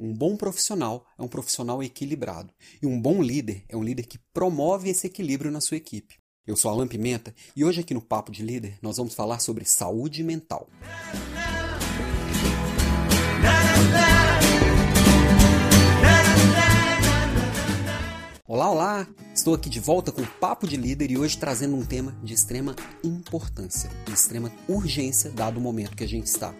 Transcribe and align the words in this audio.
Um 0.00 0.14
bom 0.14 0.36
profissional 0.36 1.04
é 1.18 1.22
um 1.22 1.26
profissional 1.26 1.82
equilibrado. 1.82 2.54
E 2.80 2.86
um 2.86 3.00
bom 3.00 3.20
líder 3.20 3.64
é 3.68 3.76
um 3.76 3.82
líder 3.82 4.06
que 4.06 4.16
promove 4.32 4.88
esse 4.88 5.08
equilíbrio 5.08 5.50
na 5.50 5.60
sua 5.60 5.76
equipe. 5.76 6.14
Eu 6.46 6.56
sou 6.56 6.70
Alan 6.70 6.86
Pimenta 6.86 7.34
e 7.56 7.64
hoje 7.64 7.80
aqui 7.80 7.92
no 7.92 8.00
Papo 8.00 8.30
de 8.30 8.44
Líder 8.44 8.78
nós 8.80 8.96
vamos 8.96 9.12
falar 9.12 9.40
sobre 9.40 9.64
saúde 9.64 10.22
mental. 10.22 10.68
Olá, 18.46 18.70
olá! 18.70 19.08
Estou 19.34 19.52
aqui 19.52 19.68
de 19.68 19.80
volta 19.80 20.12
com 20.12 20.22
o 20.22 20.26
Papo 20.26 20.68
de 20.68 20.76
Líder 20.76 21.10
e 21.10 21.18
hoje 21.18 21.36
trazendo 21.36 21.74
um 21.74 21.84
tema 21.84 22.16
de 22.22 22.34
extrema 22.34 22.76
importância, 23.02 23.90
de 24.06 24.12
extrema 24.12 24.52
urgência, 24.68 25.30
dado 25.30 25.58
o 25.58 25.60
momento 25.60 25.96
que 25.96 26.04
a 26.04 26.08
gente 26.08 26.26
está. 26.26 26.54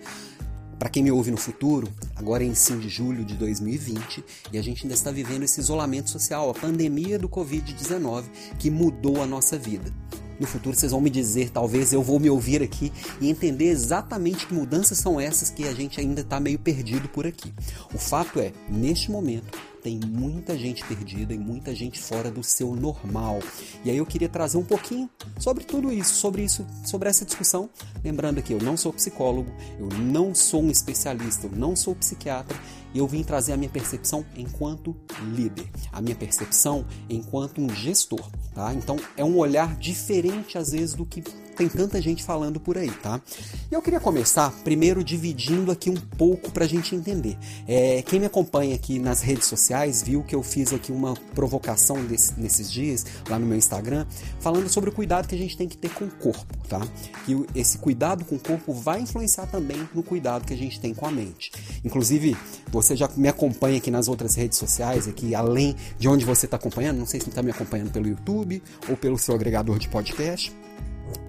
Para 0.79 0.89
quem 0.89 1.03
me 1.03 1.11
ouve 1.11 1.33
no 1.33 1.37
futuro, 1.37 1.89
agora 2.15 2.45
é 2.45 2.47
em 2.47 2.55
5 2.55 2.81
de 2.81 2.89
julho 2.89 3.25
de 3.25 3.35
2020 3.35 4.25
e 4.53 4.59
a 4.59 4.63
gente 4.63 4.85
ainda 4.85 4.95
está 4.95 5.11
vivendo 5.11 5.43
esse 5.43 5.59
isolamento 5.59 6.09
social, 6.09 6.49
a 6.49 6.55
pandemia 6.55 7.19
do 7.19 7.29
Covid-19 7.29 8.25
que 8.59 8.71
mudou 8.71 9.21
a 9.21 9.27
nossa 9.27 9.59
vida. 9.59 9.93
No 10.39 10.47
futuro 10.47 10.77
vocês 10.77 10.93
vão 10.93 11.01
me 11.01 11.11
dizer, 11.11 11.51
talvez 11.51 11.93
eu 11.93 12.01
vou 12.01 12.21
me 12.21 12.31
ouvir 12.31 12.63
aqui 12.63 12.93
e 13.21 13.29
entender 13.29 13.65
exatamente 13.65 14.47
que 14.47 14.55
mudanças 14.55 14.99
são 14.99 15.21
essas 15.21 15.51
que 15.51 15.67
a 15.67 15.75
gente 15.75 16.01
ainda 16.01 16.21
está 16.21 16.39
meio 16.39 16.61
perdido 16.61 17.09
por 17.09 17.27
aqui. 17.27 17.53
O 17.93 17.99
fato 17.99 18.39
é, 18.39 18.53
neste 18.69 19.11
momento, 19.11 19.59
tem 19.89 19.99
muita 20.07 20.59
gente 20.59 20.85
perdida 20.85 21.33
e 21.33 21.39
muita 21.39 21.75
gente 21.75 21.99
fora 21.99 22.31
do 22.31 22.43
seu 22.43 22.77
normal. 22.77 23.39
E 23.83 23.91
aí 23.91 23.97
eu 23.97 24.05
queria 24.05 24.29
trazer 24.29 24.59
um 24.59 24.65
pouquinho 24.65 25.09
sobre 25.39 25.65
tudo 25.65 25.91
isso, 25.91 26.15
sobre 26.17 26.43
isso, 26.43 26.67
sobre 26.85 27.09
essa 27.09 27.25
discussão, 27.25 27.71
lembrando 28.05 28.43
que 28.43 28.53
eu 28.53 28.61
não 28.61 28.77
sou 28.77 28.93
psicólogo, 28.93 29.51
eu 29.81 29.89
não 29.99 30.35
sou 30.35 30.63
um 30.63 30.71
especialista, 30.71 31.47
eu 31.47 31.53
não 31.53 31.75
sou 31.75 31.95
psiquiatra, 31.95 32.55
e 32.93 32.99
eu 32.99 33.07
vim 33.07 33.23
trazer 33.23 33.55
a 33.55 33.57
minha 33.57 33.71
percepção 33.71 34.27
enquanto 34.37 34.95
líder, 35.35 35.71
a 35.91 36.03
minha 36.03 36.17
percepção 36.17 36.85
enquanto 37.09 37.59
um 37.59 37.71
gestor, 37.71 38.31
tá? 38.55 38.75
Então 38.75 38.97
é 39.17 39.25
um 39.25 39.39
olhar 39.39 39.75
diferente 39.77 40.59
às 40.59 40.73
vezes 40.73 40.95
do 40.95 41.07
que 41.07 41.23
tem 41.59 41.69
tanta 41.69 42.01
gente 42.01 42.23
falando 42.23 42.61
por 42.61 42.79
aí, 42.79 42.91
tá? 42.91 43.21
E 43.69 43.75
eu 43.75 43.83
queria 43.83 43.99
começar 43.99 44.53
primeiro 44.63 45.03
dividindo 45.03 45.73
aqui 45.73 45.91
um 45.91 45.97
pouco 45.97 46.53
para 46.53 46.65
a 46.65 46.69
gente 46.69 46.95
entender. 46.95 47.37
É, 47.67 48.01
quem 48.03 48.21
me 48.21 48.27
acompanha 48.27 48.77
aqui 48.77 49.01
nas 49.01 49.21
redes 49.21 49.47
sociais 49.47 50.01
viu 50.01 50.23
que 50.23 50.37
eu 50.37 50.43
fiz 50.43 50.73
aqui 50.73 50.93
uma 50.93 51.15
provocação 51.35 52.05
desse, 52.05 52.39
nesses 52.39 52.71
dias 52.71 53.05
lá 53.29 53.41
no 53.41 53.45
meu 53.45 53.59
Instagram, 53.59 54.07
falando 54.39 54.69
sobre 54.69 54.91
o 54.91 54.93
cuidado 54.93 55.27
que 55.27 55.35
a 55.35 55.39
gente 55.39 55.57
tem 55.57 55.69
que 55.69 55.77
ter 55.77 55.91
com 55.91 56.05
o 56.05 56.11
corpo, 56.11 56.57
tá? 56.69 56.81
Que 57.27 57.45
esse 57.57 57.79
cuidado 57.79 58.25
com 58.25 58.37
o 58.37 58.41
corpo 58.41 58.73
vai 58.73 59.01
influenciar 59.01 59.47
também 59.47 59.89
no 59.93 60.03
cuidado 60.05 60.47
que 60.47 60.55
a 60.55 60.57
gente 60.57 60.79
tem 60.79 60.95
com 60.95 61.07
a 61.07 61.11
mente. 61.11 61.51
Inclusive, 61.85 62.37
você 62.71 62.95
já 62.95 63.11
me 63.17 63.27
acompanha 63.27 63.79
aqui 63.79 63.91
nas 63.91 64.07
outras 64.07 64.37
redes 64.37 64.59
sociais, 64.59 65.09
aqui 65.09 65.35
além 65.35 65.75
de 65.99 66.09
onde 66.09 66.25
você 66.25 66.47
está 66.47 66.57
acompanhando, 66.57 66.99
não 66.99 67.07
sei 67.07 67.19
se 67.21 67.29
está 67.29 67.43
me 67.43 67.51
acompanhando 67.51 67.91
pelo 67.91 68.07
YouTube 68.07 68.63
ou 68.89 68.97
pelo 68.97 69.19
seu 69.19 69.35
agregador 69.35 69.77
de 69.77 69.89
podcast. 69.89 70.55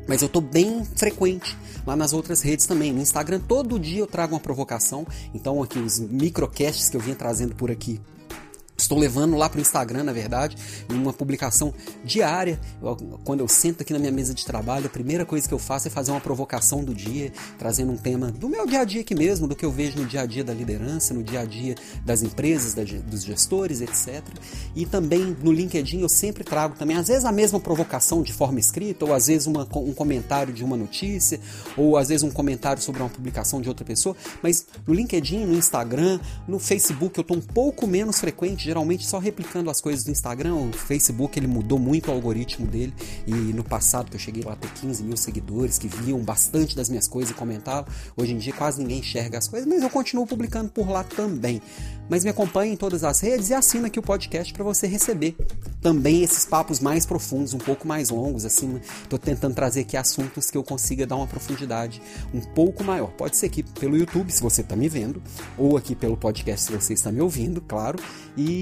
Mas 0.08 0.22
eu 0.22 0.30
tô 0.30 0.42
bem 0.42 0.84
frequente 0.84 1.56
lá 1.86 1.96
nas 1.96 2.14
outras 2.14 2.42
redes 2.42 2.66
também. 2.66 2.92
No 2.92 3.02
Instagram, 3.02 3.40
todo 3.40 3.80
dia 3.80 4.00
eu 4.00 4.08
trago 4.08 4.34
uma 4.34 4.40
provocação. 4.40 5.06
Então, 5.34 5.62
aqui, 5.62 5.80
os 5.80 6.00
microcasts 6.00 6.90
que 6.90 6.98
eu 6.98 7.02
vinha 7.02 7.16
trazendo 7.16 7.56
por 7.56 7.70
aqui 7.72 8.00
Estou 8.80 8.98
levando 8.98 9.36
lá 9.36 9.50
para 9.50 9.58
o 9.58 9.62
Instagram, 9.62 10.04
na 10.04 10.14
verdade, 10.14 10.56
uma 10.90 11.12
publicação 11.12 11.74
diária. 12.04 12.60
Quando 13.26 13.42
eu 13.42 13.48
sento 13.48 13.82
aqui 13.82 13.92
na 13.92 14.00
minha 14.00 14.12
mesa 14.12 14.34
de 14.34 14.46
trabalho, 14.46 14.86
a 14.86 14.90
primeira 14.90 15.26
coisa 15.26 15.48
que 15.48 15.54
eu 15.54 15.60
faço 15.60 15.88
é 15.88 15.92
fazer 15.92 16.12
uma 16.12 16.22
provocação 16.22 16.82
do 16.84 16.96
dia, 16.96 17.32
trazendo 17.58 17.92
um 17.92 17.98
tema 17.98 18.32
do 18.32 18.48
meu 18.48 18.66
dia 18.66 18.80
a 18.80 18.84
dia 18.86 19.02
aqui 19.02 19.14
mesmo, 19.14 19.48
do 19.48 19.56
que 19.56 19.66
eu 19.66 19.72
vejo 19.72 19.98
no 19.98 20.06
dia 20.06 20.22
a 20.22 20.26
dia 20.26 20.46
da 20.46 20.54
liderança, 20.54 21.14
no 21.14 21.22
dia 21.22 21.42
a 21.42 21.46
dia 21.46 21.76
das 22.06 22.24
empresas, 22.24 22.74
dos 22.74 23.24
gestores, 23.26 23.82
etc. 23.82 24.24
E 24.74 24.86
também 24.86 25.36
no 25.44 25.52
LinkedIn 25.52 26.00
eu 26.00 26.10
sempre 26.10 26.46
trago 26.46 26.76
também, 26.78 26.96
às 26.96 27.10
vezes, 27.10 27.26
a 27.26 27.32
mesma 27.34 27.60
provocação 27.60 28.22
de 28.22 28.32
forma 28.32 28.60
escrita, 28.60 29.04
ou 29.04 29.14
às 29.14 29.28
vezes 29.28 29.46
uma, 29.46 29.68
um 29.76 29.94
comentário 29.94 30.54
de 30.54 30.64
uma 30.64 30.78
notícia, 30.78 31.39
ou 31.76 31.98
às 31.98 32.08
vezes 32.08 32.23
um 32.23 32.32
comentário 32.32 32.82
sobre 32.82 33.02
uma 33.02 33.10
publicação 33.10 33.62
de 33.62 33.68
outra 33.68 33.84
pessoa. 33.84 34.16
Mas 34.42 34.66
no 34.88 34.94
LinkedIn, 34.94 35.45
no 35.45 35.56
Instagram, 35.56 36.20
no 36.48 36.60
Facebook 36.60 37.18
eu 37.18 37.23
estou 37.23 37.36
um 37.36 37.42
pouco 37.42 37.86
menos 37.86 38.20
frequente 38.20 38.69
geralmente 38.70 39.08
só 39.08 39.18
replicando 39.18 39.72
as 39.72 39.82
coisas 39.82 40.04
do 40.04 40.12
Instagram. 40.12 40.54
O 40.54 40.72
Facebook 40.72 41.40
ele 41.40 41.48
mudou 41.48 41.80
muito 41.80 42.10
o 42.10 42.14
algoritmo 42.14 42.68
dele. 42.68 42.94
E 43.26 43.32
no 43.32 43.64
passado, 43.64 44.12
que 44.12 44.16
eu 44.16 44.20
cheguei 44.20 44.44
lá 44.44 44.54
a 44.54 44.56
ter 44.56 44.72
15 44.74 45.04
mil 45.04 45.18
seguidores 45.18 45.80
que 45.80 45.88
viam 45.88 46.20
bastante 46.20 46.76
das 46.76 46.88
minhas 46.88 47.08
coisas 47.08 47.32
e 47.32 47.34
comentavam, 47.34 47.92
hoje 48.16 48.34
em 48.34 48.38
dia 48.38 48.54
quase 48.54 48.80
ninguém 48.80 49.00
enxerga 49.00 49.40
as 49.40 49.48
coisas, 49.48 49.68
mas 49.68 49.82
eu 49.82 49.90
continuo 49.90 50.28
publicando 50.28 50.70
por 50.70 50.88
lá 50.88 51.04
também. 51.04 51.62
Mas 52.08 52.24
me 52.24 52.30
acompanhe 52.30 52.74
em 52.74 52.76
todas 52.76 53.04
as 53.04 53.20
redes 53.20 53.50
e 53.50 53.54
assina 53.54 53.88
aqui 53.88 54.00
o 54.00 54.02
podcast 54.02 54.52
para 54.54 54.64
você 54.64 54.88
receber 54.88 55.36
também 55.82 56.24
esses 56.24 56.44
papos 56.44 56.80
mais 56.80 57.06
profundos, 57.06 57.54
um 57.54 57.58
pouco 57.58 57.88
mais 57.88 58.10
longos, 58.10 58.46
assim. 58.46 58.80
Estou 59.04 59.18
tentando 59.18 59.54
trazer 59.54 59.82
aqui 59.82 59.96
assuntos 59.96 60.50
que 60.50 60.58
eu 60.58 60.64
consiga 60.64 61.06
dar 61.06 61.16
uma 61.16 61.28
profundidade 61.28 62.02
um 62.34 62.42
pouco 62.42 62.84
maior. 62.84 63.12
Pode 63.12 63.38
ser 63.38 63.46
aqui 63.46 63.64
pelo 63.64 63.96
YouTube, 63.96 64.32
se 64.32 64.42
você 64.42 64.62
está 64.62 64.76
me 64.76 64.90
vendo, 64.90 65.22
ou 65.58 65.78
aqui 65.78 65.96
pelo 65.96 66.18
podcast, 66.18 66.66
se 66.66 66.72
você 66.72 66.94
está 66.94 67.12
me 67.12 67.22
ouvindo, 67.22 67.62
claro. 67.62 68.00
E 68.36 68.58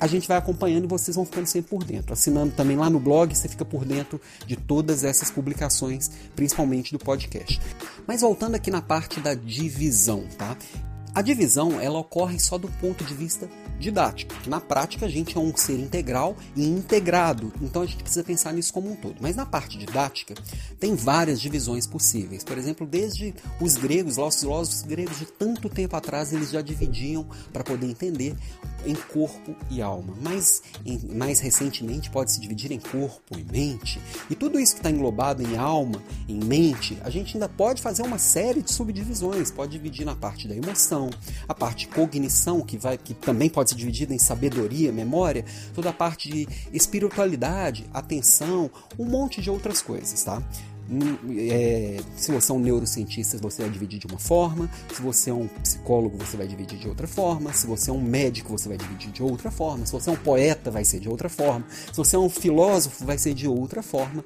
a 0.00 0.06
gente 0.06 0.28
vai 0.28 0.36
acompanhando 0.36 0.84
e 0.84 0.88
vocês 0.88 1.14
vão 1.16 1.24
ficando 1.24 1.46
sempre 1.46 1.70
por 1.70 1.84
dentro. 1.84 2.12
Assinando 2.12 2.52
também 2.54 2.76
lá 2.76 2.90
no 2.90 3.00
blog, 3.00 3.34
você 3.34 3.48
fica 3.48 3.64
por 3.64 3.84
dentro 3.84 4.20
de 4.46 4.56
todas 4.56 5.04
essas 5.04 5.30
publicações, 5.30 6.10
principalmente 6.34 6.92
do 6.92 6.98
podcast. 6.98 7.60
Mas 8.06 8.20
voltando 8.20 8.54
aqui 8.54 8.70
na 8.70 8.82
parte 8.82 9.20
da 9.20 9.34
divisão, 9.34 10.24
tá? 10.36 10.56
A 11.14 11.22
divisão 11.22 11.80
ela 11.80 12.00
ocorre 12.00 12.40
só 12.40 12.58
do 12.58 12.66
ponto 12.68 13.04
de 13.04 13.14
vista 13.14 13.48
didático. 13.78 14.34
Na 14.48 14.60
prática, 14.60 15.06
a 15.06 15.08
gente 15.08 15.36
é 15.36 15.40
um 15.40 15.56
ser 15.56 15.78
integral 15.78 16.36
e 16.56 16.66
integrado, 16.66 17.52
então 17.60 17.82
a 17.82 17.86
gente 17.86 18.02
precisa 18.02 18.24
pensar 18.24 18.52
nisso 18.52 18.72
como 18.72 18.90
um 18.90 18.96
todo. 18.96 19.16
Mas 19.20 19.36
na 19.36 19.46
parte 19.46 19.78
didática, 19.78 20.34
tem 20.80 20.94
várias 20.94 21.40
divisões 21.40 21.86
possíveis. 21.86 22.42
Por 22.42 22.58
exemplo, 22.58 22.86
desde 22.86 23.34
os 23.60 23.76
gregos, 23.76 24.16
lá 24.16 24.26
os 24.26 24.40
filósofos 24.40 24.82
gregos 24.82 25.18
de 25.18 25.26
tanto 25.26 25.68
tempo 25.68 25.94
atrás, 25.94 26.32
eles 26.32 26.50
já 26.50 26.60
dividiam 26.60 27.26
para 27.52 27.62
poder 27.62 27.86
entender 27.86 28.34
em 28.86 28.94
corpo 28.94 29.54
e 29.70 29.80
alma. 29.80 30.14
Mas 30.20 30.62
em, 30.84 30.98
mais 31.14 31.40
recentemente 31.40 32.10
pode 32.10 32.32
se 32.32 32.40
dividir 32.40 32.72
em 32.72 32.80
corpo 32.80 33.38
e 33.38 33.44
mente. 33.44 34.00
E 34.28 34.34
tudo 34.34 34.58
isso 34.58 34.74
que 34.74 34.80
está 34.80 34.90
englobado 34.90 35.42
em 35.42 35.56
alma, 35.56 36.02
em 36.28 36.42
mente, 36.42 36.98
a 37.02 37.10
gente 37.10 37.36
ainda 37.36 37.48
pode 37.48 37.80
fazer 37.80 38.02
uma 38.02 38.18
série 38.18 38.62
de 38.62 38.72
subdivisões. 38.72 39.50
Pode 39.50 39.72
dividir 39.72 40.04
na 40.04 40.14
parte 40.14 40.46
da 40.46 40.54
emoção, 40.54 41.03
a 41.48 41.54
parte 41.54 41.86
de 41.86 41.88
cognição, 41.88 42.60
que, 42.60 42.76
vai, 42.76 42.96
que 42.98 43.14
também 43.14 43.48
pode 43.48 43.70
ser 43.70 43.76
dividida 43.76 44.14
em 44.14 44.18
sabedoria, 44.18 44.92
memória, 44.92 45.44
toda 45.74 45.90
a 45.90 45.92
parte 45.92 46.30
de 46.30 46.48
espiritualidade, 46.72 47.86
atenção, 47.92 48.70
um 48.98 49.04
monte 49.04 49.40
de 49.40 49.50
outras 49.50 49.80
coisas, 49.82 50.22
tá? 50.22 50.42
é, 51.38 51.98
se 52.16 52.30
você 52.30 52.52
é 52.52 52.54
um 52.54 52.58
neurocientista, 52.58 53.38
você 53.38 53.62
vai 53.62 53.70
dividir 53.70 53.98
de 53.98 54.06
uma 54.06 54.18
forma, 54.18 54.68
se 54.92 55.00
você 55.00 55.30
é 55.30 55.32
um 55.32 55.48
psicólogo, 55.62 56.16
você 56.18 56.36
vai 56.36 56.46
dividir 56.46 56.78
de 56.78 56.88
outra 56.88 57.06
forma, 57.06 57.52
se 57.52 57.66
você 57.66 57.90
é 57.90 57.92
um 57.92 58.02
médico, 58.02 58.52
você 58.52 58.68
vai 58.68 58.76
dividir 58.76 59.10
de 59.10 59.22
outra 59.22 59.50
forma, 59.50 59.86
se 59.86 59.92
você 59.92 60.10
é 60.10 60.12
um 60.12 60.16
poeta, 60.16 60.70
vai 60.70 60.84
ser 60.84 61.00
de 61.00 61.08
outra 61.08 61.28
forma, 61.28 61.64
se 61.68 61.96
você 61.96 62.16
é 62.16 62.18
um 62.18 62.28
filósofo, 62.28 63.04
vai 63.04 63.18
ser 63.18 63.34
de 63.34 63.48
outra 63.48 63.82
forma. 63.82 64.24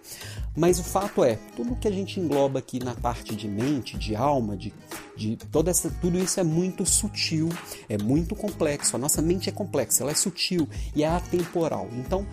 Mas 0.58 0.80
o 0.80 0.82
fato 0.82 1.22
é, 1.22 1.38
tudo 1.54 1.76
que 1.76 1.86
a 1.86 1.91
gente 1.91 2.19
engloba 2.19 2.58
aqui 2.58 2.82
na 2.82 2.92
parte 2.92 3.36
de 3.36 3.46
mente, 3.46 3.96
de 3.96 4.16
alma, 4.16 4.56
de, 4.56 4.74
de 5.16 5.36
toda 5.52 5.70
essa, 5.70 5.88
tudo 6.00 6.19
isso 6.19 6.41
é 6.41 6.42
muito 6.42 6.84
sutil, 6.84 7.48
é 7.88 7.96
muito 7.96 8.34
complexo. 8.34 8.96
A 8.96 8.98
nossa 8.98 9.22
mente 9.22 9.48
é 9.48 9.52
complexa, 9.52 10.02
ela 10.02 10.10
é 10.10 10.16
sutil 10.16 10.69
e 10.96 11.04
é 11.04 11.08
atemporal. 11.08 11.88
Então, 11.92 12.26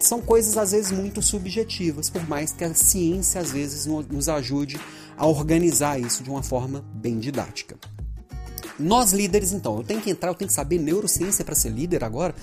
são 0.00 0.22
coisas 0.22 0.56
às 0.56 0.72
vezes 0.72 0.90
muito 0.90 1.20
subjetivas, 1.20 2.08
por 2.08 2.26
mais 2.26 2.50
que 2.50 2.64
a 2.64 2.72
ciência 2.72 3.42
às 3.42 3.52
vezes 3.52 3.84
nos 3.84 4.26
ajude 4.30 4.80
a 5.14 5.26
organizar 5.26 6.00
isso 6.00 6.22
de 6.22 6.30
uma 6.30 6.42
forma 6.42 6.82
bem 6.94 7.18
didática. 7.18 7.76
Nós 8.78 9.12
líderes, 9.12 9.52
então, 9.52 9.76
eu 9.76 9.84
tenho 9.84 10.00
que 10.00 10.10
entrar, 10.10 10.30
eu 10.30 10.34
tenho 10.34 10.48
que 10.48 10.54
saber 10.54 10.78
neurociência 10.78 11.44
para 11.44 11.54
ser 11.54 11.68
líder 11.68 12.04
agora? 12.04 12.34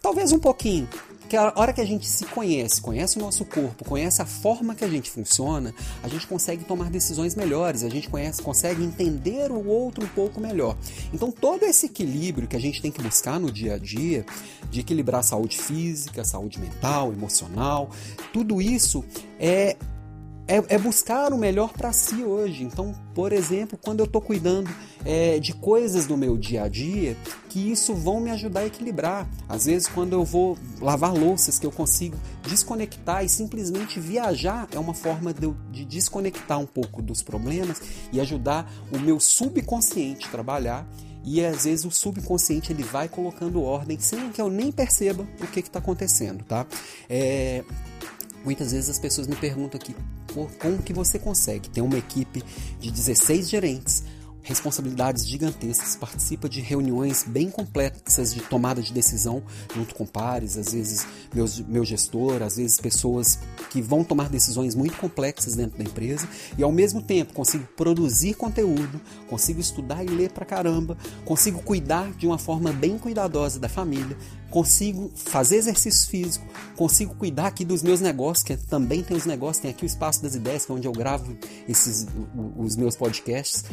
Talvez 0.00 0.30
um 0.32 0.38
pouquinho, 0.38 0.88
porque 1.24 1.38
a 1.38 1.54
hora 1.56 1.72
que 1.72 1.80
a 1.80 1.86
gente 1.86 2.06
se 2.06 2.26
conhece, 2.26 2.82
conhece 2.82 3.16
o 3.16 3.20
nosso 3.20 3.46
corpo, 3.46 3.82
conhece 3.82 4.20
a 4.20 4.26
forma 4.26 4.74
que 4.74 4.84
a 4.84 4.88
gente 4.88 5.10
funciona, 5.10 5.74
a 6.02 6.08
gente 6.08 6.26
consegue 6.26 6.64
tomar 6.64 6.90
decisões 6.90 7.34
melhores, 7.34 7.82
a 7.82 7.88
gente 7.88 8.10
conhece, 8.10 8.42
consegue 8.42 8.84
entender 8.84 9.50
o 9.50 9.66
outro 9.66 10.04
um 10.04 10.08
pouco 10.08 10.38
melhor. 10.38 10.76
Então 11.14 11.32
todo 11.32 11.64
esse 11.64 11.86
equilíbrio 11.86 12.46
que 12.46 12.54
a 12.54 12.60
gente 12.60 12.82
tem 12.82 12.92
que 12.92 13.00
buscar 13.00 13.40
no 13.40 13.50
dia 13.50 13.74
a 13.74 13.78
dia, 13.78 14.26
de 14.70 14.80
equilibrar 14.80 15.20
a 15.20 15.22
saúde 15.22 15.56
física, 15.56 16.20
a 16.20 16.24
saúde 16.26 16.60
mental, 16.60 17.10
emocional, 17.10 17.88
tudo 18.30 18.60
isso 18.60 19.02
é 19.40 19.78
é, 20.46 20.62
é, 20.68 20.78
buscar 20.78 21.32
o 21.32 21.38
melhor 21.38 21.72
para 21.72 21.90
si 21.92 22.22
hoje. 22.22 22.64
Então, 22.64 22.94
por 23.14 23.32
exemplo, 23.32 23.78
quando 23.80 24.00
eu 24.00 24.04
estou 24.04 24.20
cuidando 24.20 24.70
é, 25.04 25.38
de 25.38 25.52
coisas 25.52 26.06
do 26.06 26.16
meu 26.16 26.36
dia 26.36 26.64
a 26.64 26.68
dia, 26.68 27.16
que 27.48 27.70
isso 27.70 27.94
vão 27.94 28.20
me 28.20 28.30
ajudar 28.30 28.60
a 28.60 28.66
equilibrar. 28.66 29.28
Às 29.48 29.66
vezes, 29.66 29.88
quando 29.88 30.12
eu 30.12 30.24
vou 30.24 30.58
lavar 30.80 31.12
louças, 31.12 31.58
que 31.58 31.66
eu 31.66 31.72
consigo 31.72 32.16
desconectar 32.42 33.24
e 33.24 33.28
simplesmente 33.28 34.00
viajar, 34.00 34.68
é 34.72 34.78
uma 34.78 34.94
forma 34.94 35.32
de, 35.32 35.52
de 35.70 35.84
desconectar 35.84 36.58
um 36.58 36.66
pouco 36.66 37.02
dos 37.02 37.22
problemas 37.22 37.80
e 38.12 38.20
ajudar 38.20 38.70
o 38.92 38.98
meu 38.98 39.20
subconsciente 39.20 40.26
a 40.26 40.30
trabalhar 40.30 40.86
e 41.24 41.44
às 41.44 41.64
vezes 41.64 41.86
o 41.86 41.90
subconsciente 41.90 42.70
ele 42.70 42.82
vai 42.82 43.08
colocando 43.08 43.62
ordem 43.62 43.98
sem 43.98 44.30
que 44.30 44.40
eu 44.40 44.50
nem 44.50 44.70
perceba 44.70 45.26
o 45.40 45.46
que 45.46 45.60
está 45.60 45.78
acontecendo, 45.78 46.44
tá? 46.44 46.66
É, 47.08 47.64
muitas 48.44 48.72
vezes 48.72 48.90
as 48.90 48.98
pessoas 48.98 49.26
me 49.26 49.34
perguntam 49.34 49.80
aqui 49.80 49.96
como 50.58 50.82
que 50.82 50.92
você 50.92 51.18
consegue 51.18 51.70
ter 51.70 51.80
uma 51.80 51.96
equipe 51.96 52.42
de 52.78 52.90
16 52.90 53.48
gerentes 53.48 54.04
responsabilidades 54.44 55.26
gigantescas, 55.26 55.96
participa 55.96 56.48
de 56.48 56.60
reuniões 56.60 57.24
bem 57.26 57.50
complexas 57.50 58.32
de 58.32 58.40
tomada 58.42 58.82
de 58.82 58.92
decisão 58.92 59.42
junto 59.74 59.94
com 59.94 60.06
pares, 60.06 60.56
às 60.58 60.72
vezes 60.72 61.06
meus, 61.34 61.58
meu 61.60 61.84
gestor, 61.84 62.42
às 62.42 62.56
vezes 62.56 62.78
pessoas 62.78 63.38
que 63.70 63.80
vão 63.80 64.04
tomar 64.04 64.28
decisões 64.28 64.74
muito 64.74 64.96
complexas 64.98 65.56
dentro 65.56 65.78
da 65.78 65.84
empresa 65.84 66.28
e 66.58 66.62
ao 66.62 66.70
mesmo 66.70 67.02
tempo 67.02 67.32
consigo 67.32 67.66
produzir 67.74 68.34
conteúdo, 68.34 69.00
consigo 69.28 69.60
estudar 69.60 70.04
e 70.04 70.08
ler 70.08 70.30
pra 70.30 70.44
caramba, 70.44 70.96
consigo 71.24 71.62
cuidar 71.62 72.12
de 72.12 72.26
uma 72.26 72.38
forma 72.38 72.70
bem 72.70 72.98
cuidadosa 72.98 73.58
da 73.58 73.68
família, 73.68 74.16
consigo 74.54 75.10
fazer 75.16 75.56
exercício 75.56 76.08
físico, 76.08 76.46
consigo 76.76 77.12
cuidar 77.16 77.48
aqui 77.48 77.64
dos 77.64 77.82
meus 77.82 78.00
negócios, 78.00 78.44
que 78.44 78.56
também 78.56 79.02
tem 79.02 79.16
os 79.16 79.26
negócios, 79.26 79.60
tem 79.60 79.72
aqui 79.72 79.84
o 79.84 79.84
Espaço 79.84 80.22
das 80.22 80.36
Ideias, 80.36 80.64
que 80.64 80.70
é 80.70 80.74
onde 80.76 80.86
eu 80.86 80.92
gravo 80.92 81.36
esses, 81.68 82.06
os 82.56 82.76
meus 82.76 82.94
podcasts. 82.94 83.64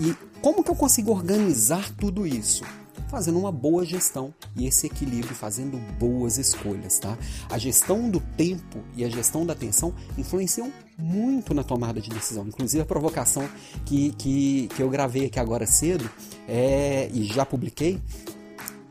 E 0.00 0.16
como 0.40 0.64
que 0.64 0.70
eu 0.70 0.74
consigo 0.74 1.10
organizar 1.10 1.90
tudo 1.96 2.26
isso? 2.26 2.64
Fazendo 3.10 3.38
uma 3.38 3.52
boa 3.52 3.84
gestão 3.84 4.32
e 4.56 4.66
esse 4.66 4.86
equilíbrio, 4.86 5.34
fazendo 5.34 5.76
boas 5.98 6.38
escolhas, 6.38 6.98
tá? 6.98 7.18
A 7.50 7.58
gestão 7.58 8.08
do 8.08 8.18
tempo 8.18 8.78
e 8.96 9.04
a 9.04 9.10
gestão 9.10 9.44
da 9.44 9.52
atenção 9.52 9.94
influenciam 10.16 10.72
muito 10.96 11.52
na 11.52 11.62
tomada 11.62 12.00
de 12.00 12.08
decisão. 12.08 12.46
Inclusive 12.48 12.82
a 12.82 12.86
provocação 12.86 13.46
que, 13.84 14.12
que, 14.12 14.68
que 14.74 14.82
eu 14.82 14.88
gravei 14.88 15.26
aqui 15.26 15.38
agora 15.38 15.66
cedo 15.66 16.10
é, 16.48 17.10
e 17.12 17.24
já 17.24 17.44
publiquei 17.44 18.00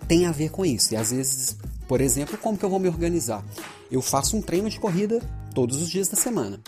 tem 0.08 0.26
a 0.26 0.32
ver 0.32 0.50
com 0.50 0.66
isso. 0.66 0.94
E 0.94 0.98
às 0.98 1.12
vezes, 1.12 1.58
por 1.88 2.02
exemplo, 2.02 2.38
como 2.38 2.58
que 2.58 2.66
eu 2.66 2.70
vou 2.70 2.80
me 2.80 2.88
organizar? 2.88 3.44
Eu 3.92 4.02
faço 4.02 4.38
um 4.38 4.42
treino 4.42 4.70
de 4.70 4.80
corrida 4.80 5.22
todos 5.54 5.82
os 5.82 5.90
dias 5.90 6.08
da 6.08 6.18
semana. 6.18 6.60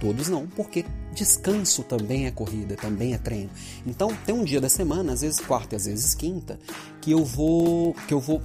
Todos 0.00 0.28
não, 0.28 0.46
porque 0.46 0.84
descanso 1.14 1.82
também 1.82 2.26
é 2.26 2.30
corrida, 2.30 2.76
também 2.76 3.14
é 3.14 3.18
treino. 3.18 3.50
Então, 3.86 4.14
tem 4.26 4.34
um 4.34 4.44
dia 4.44 4.60
da 4.60 4.68
semana, 4.68 5.14
às 5.14 5.22
vezes 5.22 5.40
quarta, 5.40 5.76
às 5.76 5.86
vezes 5.86 6.14
quinta, 6.14 6.58
que 7.00 7.10
eu 7.10 7.24
vou 7.24 7.94
que 8.06 8.12
eu 8.12 8.20
vou 8.20 8.42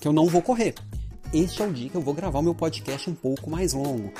que 0.00 0.08
eu 0.08 0.12
não 0.12 0.26
vou 0.26 0.40
correr. 0.40 0.74
Este 1.34 1.60
é 1.60 1.66
o 1.66 1.72
dia 1.72 1.90
que 1.90 1.96
eu 1.96 2.00
vou 2.00 2.14
gravar 2.14 2.38
o 2.38 2.42
meu 2.42 2.54
podcast 2.54 3.10
um 3.10 3.14
pouco 3.14 3.50
mais 3.50 3.72
longo. 3.72 4.12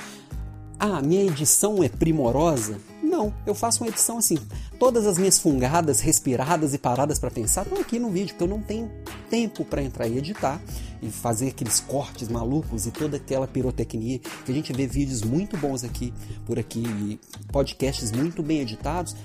Ah, 0.79 1.01
minha 1.01 1.23
edição 1.23 1.83
é 1.83 1.89
primorosa? 1.89 2.77
Não, 3.01 3.33
eu 3.47 3.55
faço 3.55 3.83
uma 3.83 3.89
edição 3.89 4.19
assim. 4.19 4.37
Todas 4.77 5.07
as 5.07 5.17
minhas 5.17 5.39
fungadas, 5.39 5.99
respiradas 5.99 6.75
e 6.75 6.77
paradas 6.77 7.17
para 7.17 7.31
pensar 7.31 7.63
estão 7.63 7.79
aqui 7.79 7.97
no 7.97 8.11
vídeo, 8.11 8.35
porque 8.35 8.43
eu 8.43 8.47
não 8.47 8.61
tenho 8.61 8.91
tempo 9.27 9.65
para 9.65 9.81
entrar 9.81 10.07
e 10.07 10.19
editar 10.19 10.61
e 11.01 11.09
fazer 11.09 11.47
aqueles 11.47 11.79
cortes 11.79 12.27
malucos 12.27 12.85
e 12.85 12.91
toda 12.91 13.17
aquela 13.17 13.47
pirotecnia 13.47 14.19
que 14.19 14.51
a 14.51 14.53
gente 14.53 14.71
vê 14.71 14.85
vídeos 14.85 15.23
muito 15.23 15.57
bons 15.57 15.83
aqui 15.83 16.13
por 16.45 16.59
aqui, 16.59 17.19
podcasts 17.51 18.11
muito 18.11 18.43
bem 18.43 18.59
editados. 18.59 19.15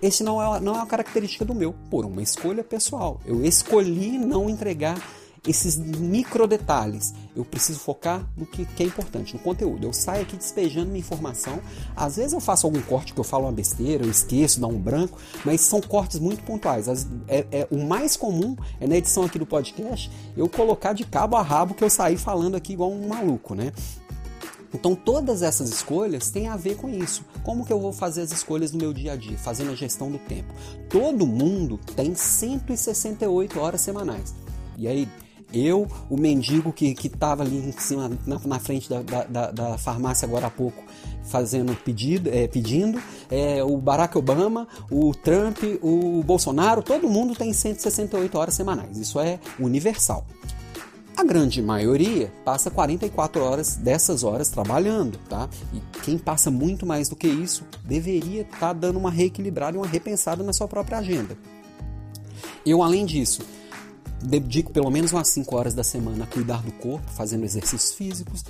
Esse 0.00 0.22
não 0.22 0.40
é, 0.40 0.60
não 0.60 0.74
é 0.74 0.76
uma 0.76 0.86
característica 0.86 1.44
do 1.44 1.54
meu, 1.54 1.74
por 1.90 2.06
uma 2.06 2.22
escolha 2.22 2.62
pessoal. 2.62 3.20
Eu 3.26 3.44
escolhi 3.44 4.16
não 4.16 4.48
entregar 4.48 4.96
esses 5.46 5.76
micro 5.76 6.46
detalhes. 6.46 7.14
Eu 7.34 7.44
preciso 7.44 7.78
focar 7.78 8.28
no 8.36 8.44
que, 8.44 8.64
que, 8.64 8.82
é 8.82 8.86
importante, 8.86 9.34
no 9.34 9.40
conteúdo. 9.40 9.86
Eu 9.86 9.92
saio 9.92 10.22
aqui 10.22 10.36
despejando 10.36 10.86
minha 10.86 11.00
informação. 11.00 11.60
Às 11.96 12.16
vezes 12.16 12.32
eu 12.32 12.40
faço 12.40 12.66
algum 12.66 12.82
corte 12.82 13.14
que 13.14 13.20
eu 13.20 13.24
falo 13.24 13.44
uma 13.44 13.52
besteira, 13.52 14.04
eu 14.04 14.10
esqueço, 14.10 14.60
dá 14.60 14.66
um 14.66 14.78
branco, 14.78 15.18
mas 15.44 15.60
são 15.60 15.80
cortes 15.80 16.18
muito 16.18 16.42
pontuais. 16.42 16.88
As, 16.88 17.06
é, 17.26 17.46
é, 17.50 17.68
o 17.70 17.78
mais 17.78 18.16
comum 18.16 18.56
é 18.80 18.86
na 18.86 18.96
edição 18.96 19.24
aqui 19.24 19.38
do 19.38 19.46
podcast 19.46 20.10
eu 20.36 20.48
colocar 20.48 20.92
de 20.92 21.04
cabo 21.04 21.36
a 21.36 21.42
rabo 21.42 21.74
que 21.74 21.84
eu 21.84 21.90
saí 21.90 22.16
falando 22.16 22.56
aqui 22.56 22.72
igual 22.72 22.90
um 22.90 23.08
maluco, 23.08 23.54
né? 23.54 23.72
Então 24.72 24.94
todas 24.94 25.42
essas 25.42 25.68
escolhas 25.68 26.30
têm 26.30 26.48
a 26.48 26.56
ver 26.56 26.76
com 26.76 26.88
isso. 26.88 27.24
Como 27.42 27.64
que 27.64 27.72
eu 27.72 27.80
vou 27.80 27.92
fazer 27.92 28.22
as 28.22 28.30
escolhas 28.30 28.72
no 28.72 28.78
meu 28.78 28.92
dia 28.92 29.12
a 29.12 29.16
dia, 29.16 29.36
fazendo 29.36 29.72
a 29.72 29.74
gestão 29.74 30.10
do 30.10 30.18
tempo? 30.18 30.52
Todo 30.88 31.26
mundo 31.26 31.78
tem 31.96 32.14
168 32.14 33.58
horas 33.58 33.80
semanais. 33.80 34.34
E 34.78 34.86
aí, 34.86 35.08
eu, 35.52 35.86
o 36.08 36.16
mendigo 36.16 36.72
que 36.72 36.94
estava 37.02 37.42
ali 37.42 37.56
em 37.56 37.72
cima, 37.72 38.10
na, 38.26 38.38
na 38.44 38.58
frente 38.58 38.88
da, 38.88 39.02
da, 39.02 39.50
da, 39.50 39.78
farmácia 39.78 40.26
agora 40.26 40.46
há 40.46 40.50
pouco, 40.50 40.82
fazendo 41.24 41.74
pedido, 41.74 42.30
é, 42.32 42.46
pedindo, 42.46 43.00
é, 43.30 43.62
o 43.62 43.76
Barack 43.76 44.16
Obama, 44.16 44.66
o 44.90 45.14
Trump, 45.14 45.58
o 45.82 46.22
Bolsonaro, 46.22 46.82
todo 46.82 47.08
mundo 47.08 47.34
tem 47.34 47.52
168 47.52 48.38
horas 48.38 48.54
semanais. 48.54 48.96
Isso 48.98 49.18
é 49.18 49.38
universal. 49.58 50.24
A 51.16 51.24
grande 51.24 51.60
maioria 51.60 52.32
passa 52.44 52.70
44 52.70 53.42
horas 53.42 53.76
dessas 53.76 54.24
horas 54.24 54.48
trabalhando, 54.48 55.18
tá? 55.28 55.50
E 55.74 55.80
quem 56.00 56.16
passa 56.16 56.50
muito 56.50 56.86
mais 56.86 57.08
do 57.08 57.16
que 57.16 57.28
isso 57.28 57.64
deveria 57.84 58.42
estar 58.42 58.58
tá 58.58 58.72
dando 58.72 58.98
uma 58.98 59.10
reequilibrada 59.10 59.76
e 59.76 59.80
uma 59.80 59.86
repensada 59.86 60.42
na 60.42 60.52
sua 60.52 60.66
própria 60.66 60.98
agenda. 60.98 61.36
Eu, 62.64 62.82
além 62.82 63.04
disso, 63.04 63.42
dedico 64.22 64.72
pelo 64.72 64.90
menos 64.90 65.12
umas 65.12 65.28
5 65.28 65.56
horas 65.56 65.74
da 65.74 65.84
semana 65.84 66.24
a 66.24 66.26
cuidar 66.26 66.62
do 66.62 66.72
corpo, 66.72 67.10
fazendo 67.10 67.44
exercícios 67.44 67.92
físicos. 67.92 68.44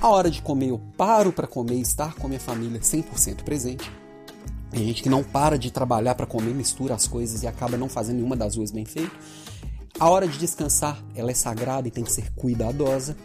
A 0.00 0.08
hora 0.08 0.30
de 0.30 0.40
comer, 0.42 0.70
eu 0.70 0.80
paro 0.96 1.32
para 1.32 1.46
comer 1.46 1.76
e 1.76 1.80
estar 1.80 2.14
com 2.14 2.26
a 2.26 2.28
minha 2.28 2.40
família 2.40 2.80
100% 2.80 3.42
presente. 3.42 3.90
Tem 4.70 4.84
gente 4.84 5.02
que 5.02 5.08
não 5.08 5.24
para 5.24 5.58
de 5.58 5.70
trabalhar 5.70 6.14
para 6.14 6.26
comer, 6.26 6.54
mistura 6.54 6.94
as 6.94 7.06
coisas 7.06 7.42
e 7.42 7.46
acaba 7.46 7.76
não 7.76 7.88
fazendo 7.88 8.16
nenhuma 8.16 8.36
das 8.36 8.54
duas 8.54 8.70
bem 8.70 8.84
feito. 8.84 9.16
A 9.98 10.08
hora 10.08 10.28
de 10.28 10.38
descansar, 10.38 11.02
ela 11.14 11.30
é 11.30 11.34
sagrada 11.34 11.88
e 11.88 11.90
tem 11.90 12.04
que 12.04 12.12
ser 12.12 12.30
cuidadosa. 12.32 13.16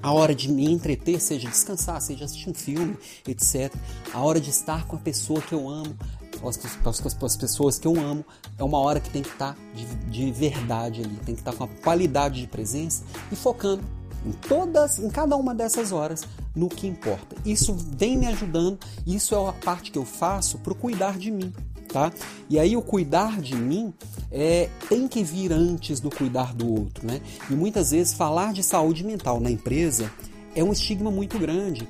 A 0.00 0.12
hora 0.12 0.32
de 0.32 0.48
me 0.48 0.70
entreter, 0.70 1.20
seja 1.20 1.48
descansar, 1.48 2.00
seja 2.00 2.24
assistir 2.24 2.48
um 2.48 2.54
filme, 2.54 2.96
etc. 3.26 3.74
A 4.12 4.20
hora 4.20 4.40
de 4.40 4.50
estar 4.50 4.86
com 4.86 4.94
a 4.94 4.98
pessoa 5.00 5.40
que 5.40 5.52
eu 5.52 5.68
amo, 5.68 5.96
as 6.44 7.36
pessoas 7.36 7.78
que 7.78 7.86
eu 7.86 7.98
amo, 7.98 8.24
é 8.58 8.64
uma 8.64 8.78
hora 8.78 9.00
que 9.00 9.10
tem 9.10 9.22
que 9.22 9.30
estar 9.30 9.54
tá 9.54 9.60
de, 9.74 9.84
de 10.10 10.32
verdade 10.32 11.02
ali, 11.02 11.16
tem 11.24 11.34
que 11.34 11.40
estar 11.40 11.52
tá 11.52 11.58
com 11.58 11.64
a 11.64 11.68
qualidade 11.82 12.40
de 12.40 12.46
presença 12.46 13.02
e 13.30 13.36
focando 13.36 13.82
em 14.26 14.32
todas, 14.32 14.98
em 14.98 15.08
cada 15.08 15.36
uma 15.36 15.54
dessas 15.54 15.92
horas 15.92 16.24
no 16.54 16.68
que 16.68 16.86
importa. 16.86 17.36
Isso 17.44 17.74
vem 17.96 18.16
me 18.18 18.26
ajudando, 18.26 18.78
isso 19.06 19.34
é 19.34 19.48
a 19.48 19.52
parte 19.52 19.90
que 19.90 19.98
eu 19.98 20.04
faço 20.04 20.58
para 20.58 20.74
cuidar 20.74 21.18
de 21.18 21.30
mim, 21.30 21.52
tá? 21.92 22.12
E 22.48 22.58
aí 22.58 22.76
o 22.76 22.82
cuidar 22.82 23.40
de 23.40 23.54
mim 23.54 23.92
é, 24.30 24.68
tem 24.88 25.06
que 25.08 25.22
vir 25.22 25.52
antes 25.52 26.00
do 26.00 26.10
cuidar 26.10 26.54
do 26.54 26.68
outro, 26.68 27.06
né? 27.06 27.20
E 27.48 27.54
muitas 27.54 27.92
vezes 27.92 28.12
falar 28.12 28.52
de 28.52 28.62
saúde 28.62 29.04
mental 29.04 29.40
na 29.40 29.50
empresa 29.50 30.10
é 30.54 30.64
um 30.64 30.72
estigma 30.72 31.10
muito 31.10 31.38
grande, 31.38 31.88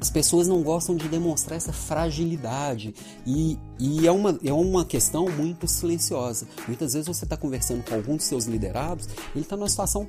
as 0.00 0.10
pessoas 0.10 0.46
não 0.46 0.62
gostam 0.62 0.96
de 0.96 1.08
demonstrar 1.08 1.56
essa 1.56 1.72
fragilidade 1.72 2.94
e, 3.26 3.58
e 3.78 4.06
é, 4.06 4.12
uma, 4.12 4.38
é 4.44 4.52
uma 4.52 4.84
questão 4.84 5.28
muito 5.28 5.66
silenciosa. 5.66 6.46
Muitas 6.66 6.92
vezes 6.92 7.08
você 7.08 7.24
está 7.24 7.36
conversando 7.36 7.82
com 7.84 7.94
algum 7.94 8.16
dos 8.16 8.26
seus 8.26 8.44
liderados, 8.44 9.08
ele 9.34 9.42
está 9.42 9.56
numa 9.56 9.68
situação 9.68 10.08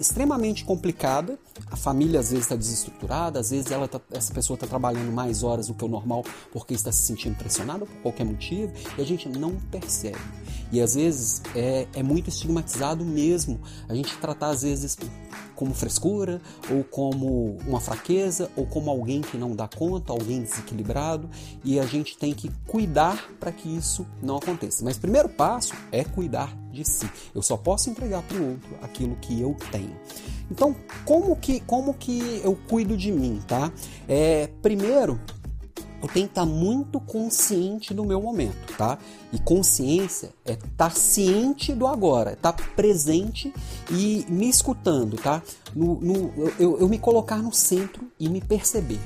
extremamente 0.00 0.64
complicada. 0.64 1.38
A 1.70 1.76
família 1.76 2.20
às 2.20 2.30
vezes 2.30 2.44
está 2.44 2.56
desestruturada, 2.56 3.40
às 3.40 3.50
vezes 3.50 3.70
ela 3.70 3.88
tá, 3.88 4.00
essa 4.12 4.32
pessoa 4.32 4.54
está 4.54 4.66
trabalhando 4.66 5.12
mais 5.12 5.42
horas 5.42 5.66
do 5.66 5.74
que 5.74 5.84
o 5.84 5.88
normal 5.88 6.24
porque 6.52 6.74
está 6.74 6.92
se 6.92 7.02
sentindo 7.02 7.36
pressionada 7.36 7.84
por 7.84 7.96
qualquer 8.02 8.24
motivo 8.24 8.72
e 8.96 9.02
a 9.02 9.04
gente 9.04 9.28
não 9.28 9.54
percebe. 9.70 10.18
E 10.70 10.80
às 10.80 10.94
vezes 10.94 11.42
é, 11.54 11.86
é 11.94 12.02
muito 12.02 12.28
estigmatizado 12.28 13.04
mesmo 13.04 13.60
a 13.88 13.94
gente 13.94 14.16
tratar 14.18 14.50
às 14.50 14.62
vezes 14.62 14.96
como 15.58 15.74
frescura, 15.74 16.40
ou 16.70 16.84
como 16.84 17.58
uma 17.66 17.80
fraqueza, 17.80 18.48
ou 18.54 18.64
como 18.64 18.88
alguém 18.88 19.20
que 19.20 19.36
não 19.36 19.56
dá 19.56 19.66
conta, 19.66 20.12
alguém 20.12 20.40
desequilibrado, 20.42 21.28
e 21.64 21.80
a 21.80 21.84
gente 21.84 22.16
tem 22.16 22.32
que 22.32 22.48
cuidar 22.64 23.28
para 23.40 23.50
que 23.50 23.68
isso 23.76 24.06
não 24.22 24.36
aconteça. 24.36 24.84
Mas 24.84 24.96
o 24.96 25.00
primeiro 25.00 25.28
passo 25.28 25.74
é 25.90 26.04
cuidar 26.04 26.56
de 26.70 26.84
si. 26.84 27.10
Eu 27.34 27.42
só 27.42 27.56
posso 27.56 27.90
entregar 27.90 28.22
para 28.22 28.38
o 28.38 28.50
outro 28.50 28.76
aquilo 28.80 29.16
que 29.16 29.40
eu 29.40 29.56
tenho. 29.72 29.96
Então, 30.48 30.76
como 31.04 31.34
que, 31.34 31.58
como 31.60 31.92
que 31.92 32.40
eu 32.44 32.56
cuido 32.68 32.96
de 32.96 33.10
mim, 33.10 33.40
tá? 33.44 33.72
É, 34.08 34.48
primeiro, 34.62 35.20
eu 36.00 36.08
tenho 36.08 36.26
que 36.26 36.32
estar 36.32 36.46
muito 36.46 37.00
consciente 37.00 37.92
do 37.92 38.04
meu 38.04 38.20
momento, 38.20 38.76
tá? 38.76 38.98
E 39.32 39.38
consciência 39.38 40.30
é 40.44 40.52
estar 40.52 40.92
ciente 40.92 41.72
do 41.72 41.86
agora, 41.86 42.30
é 42.30 42.32
estar 42.34 42.52
presente 42.74 43.52
e 43.90 44.24
me 44.28 44.48
escutando, 44.48 45.16
tá? 45.16 45.42
No, 45.74 46.00
no 46.00 46.32
eu, 46.58 46.78
eu 46.78 46.88
me 46.88 46.98
colocar 46.98 47.38
no 47.38 47.52
centro 47.52 48.10
e 48.18 48.28
me 48.28 48.40
perceber 48.40 49.00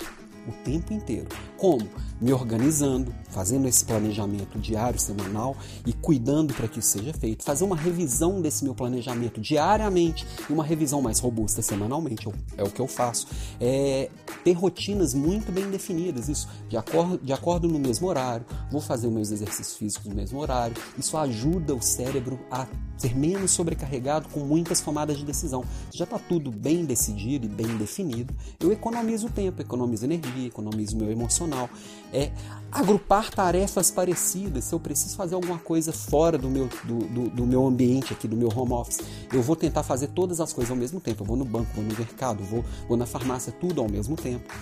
o 0.47 0.53
tempo 0.65 0.93
inteiro. 0.93 1.29
Como? 1.57 1.89
Me 2.21 2.33
organizando, 2.33 3.15
fazendo 3.33 3.67
esse 3.67 3.85
planejamento 3.85 4.59
diário, 4.59 4.99
semanal 4.99 5.57
e 5.85 5.93
cuidando 5.93 6.55
para 6.55 6.69
que 6.69 6.79
isso 6.79 6.99
seja 6.99 7.13
feito, 7.13 7.43
fazer 7.43 7.65
uma 7.65 7.77
revisão 7.77 8.41
desse 8.41 8.63
meu 8.63 8.75
planejamento 8.75 9.41
diariamente 9.41 10.27
e 10.49 10.53
uma 10.53 10.63
revisão 10.63 11.03
mais 11.03 11.19
robusta 11.19 11.63
semanalmente, 11.63 12.29
é 12.57 12.63
o 12.63 12.71
que 12.71 12.81
eu 12.81 12.87
faço. 12.87 13.27
É 13.61 14.11
ter 14.45 14.53
rotinas 14.53 15.15
muito 15.15 15.51
bem 15.51 15.71
definidas, 15.71 16.29
isso 16.29 16.49
de 16.69 16.77
acordo, 16.77 17.19
de 17.19 17.33
acordo 17.33 17.69
no 17.69 17.79
mesmo 17.79 18.07
horário, 18.07 18.45
vou 18.71 18.81
fazer 18.81 19.09
meus 19.09 19.31
exercícios 19.31 19.77
físicos 19.77 20.09
no 20.09 20.15
mesmo 20.15 20.39
horário, 20.39 20.77
isso 20.99 21.17
ajuda 21.17 21.75
o 21.75 21.83
cérebro 21.83 22.39
a 22.51 22.67
ser 22.97 23.17
menos 23.17 23.51
sobrecarregado 23.51 24.29
com 24.29 24.41
muitas 24.41 24.81
tomadas 24.81 25.19
de 25.19 25.25
decisão. 25.25 25.65
Já 25.91 26.05
está 26.05 26.19
tudo 26.19 26.51
bem 26.51 26.85
decidido 26.85 27.47
e 27.47 27.49
bem 27.49 27.77
definido, 27.77 28.33
eu 28.61 28.71
economizo 28.71 29.29
tempo, 29.29 29.61
economizo 29.61 30.05
energia, 30.05 30.47
economizo 30.47 30.97
meu 30.97 31.11
emocional. 31.11 31.69
É 32.13 32.31
agrupar 32.71 33.22
tarefas 33.31 33.91
parecidas. 33.91 34.65
Se 34.65 34.75
eu 34.75 34.81
preciso 34.81 35.17
fazer 35.17 35.35
alguma 35.35 35.59
coisa 35.59 35.93
fora 35.93 36.39
do 36.39 36.49
meu, 36.49 36.69
do, 36.85 36.99
do, 36.99 37.31
do 37.31 37.47
meu 37.47 37.67
ambiente 37.67 38.13
aqui, 38.13 38.27
do 38.27 38.37
meu 38.37 38.49
home 38.55 38.73
office, 38.73 39.01
eu 39.33 39.43
vou 39.43 39.57
tentar 39.57 39.83
fazer 39.83 40.09
todas 40.09 40.41
as 40.41 40.53
coisas 40.53 40.71
ao 40.71 40.77
mesmo 40.77 41.01
tempo. 41.01 41.23
Eu 41.23 41.27
vou 41.27 41.37
no 41.37 41.45
banco, 41.45 41.71
vou 41.75 41.85
no 41.85 41.97
mercado, 41.97 42.43
vou, 42.43 42.65
vou 42.89 42.97
na 42.97 43.07
farmácia, 43.07 43.53
tudo 43.53 43.81
ao 43.81 43.89
mesmo 43.89 44.17
tempo. 44.17 44.53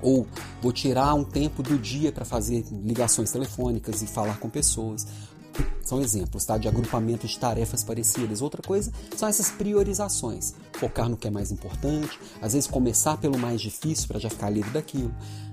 Ou 0.00 0.26
vou 0.62 0.72
tirar 0.72 1.14
um 1.14 1.24
tempo 1.24 1.62
do 1.62 1.76
dia 1.76 2.12
para 2.12 2.24
fazer 2.24 2.64
ligações 2.70 3.32
telefônicas 3.32 4.00
e 4.02 4.06
falar 4.06 4.38
com 4.38 4.48
pessoas. 4.48 5.06
São 5.82 6.00
exemplos 6.00 6.44
tá? 6.44 6.58
de 6.58 6.68
agrupamento 6.68 7.26
de 7.26 7.38
tarefas 7.38 7.82
parecidas. 7.82 8.42
Outra 8.42 8.62
coisa 8.62 8.92
são 9.16 9.28
essas 9.28 9.50
priorizações. 9.50 10.54
Focar 10.74 11.08
no 11.08 11.16
que 11.16 11.26
é 11.26 11.30
mais 11.30 11.50
importante, 11.50 12.18
às 12.40 12.52
vezes 12.52 12.68
começar 12.68 13.16
pelo 13.16 13.38
mais 13.38 13.60
difícil 13.60 14.06
para 14.06 14.20
já 14.20 14.30
ficar 14.30 14.50
livre 14.50 14.70
daquilo 14.70 15.12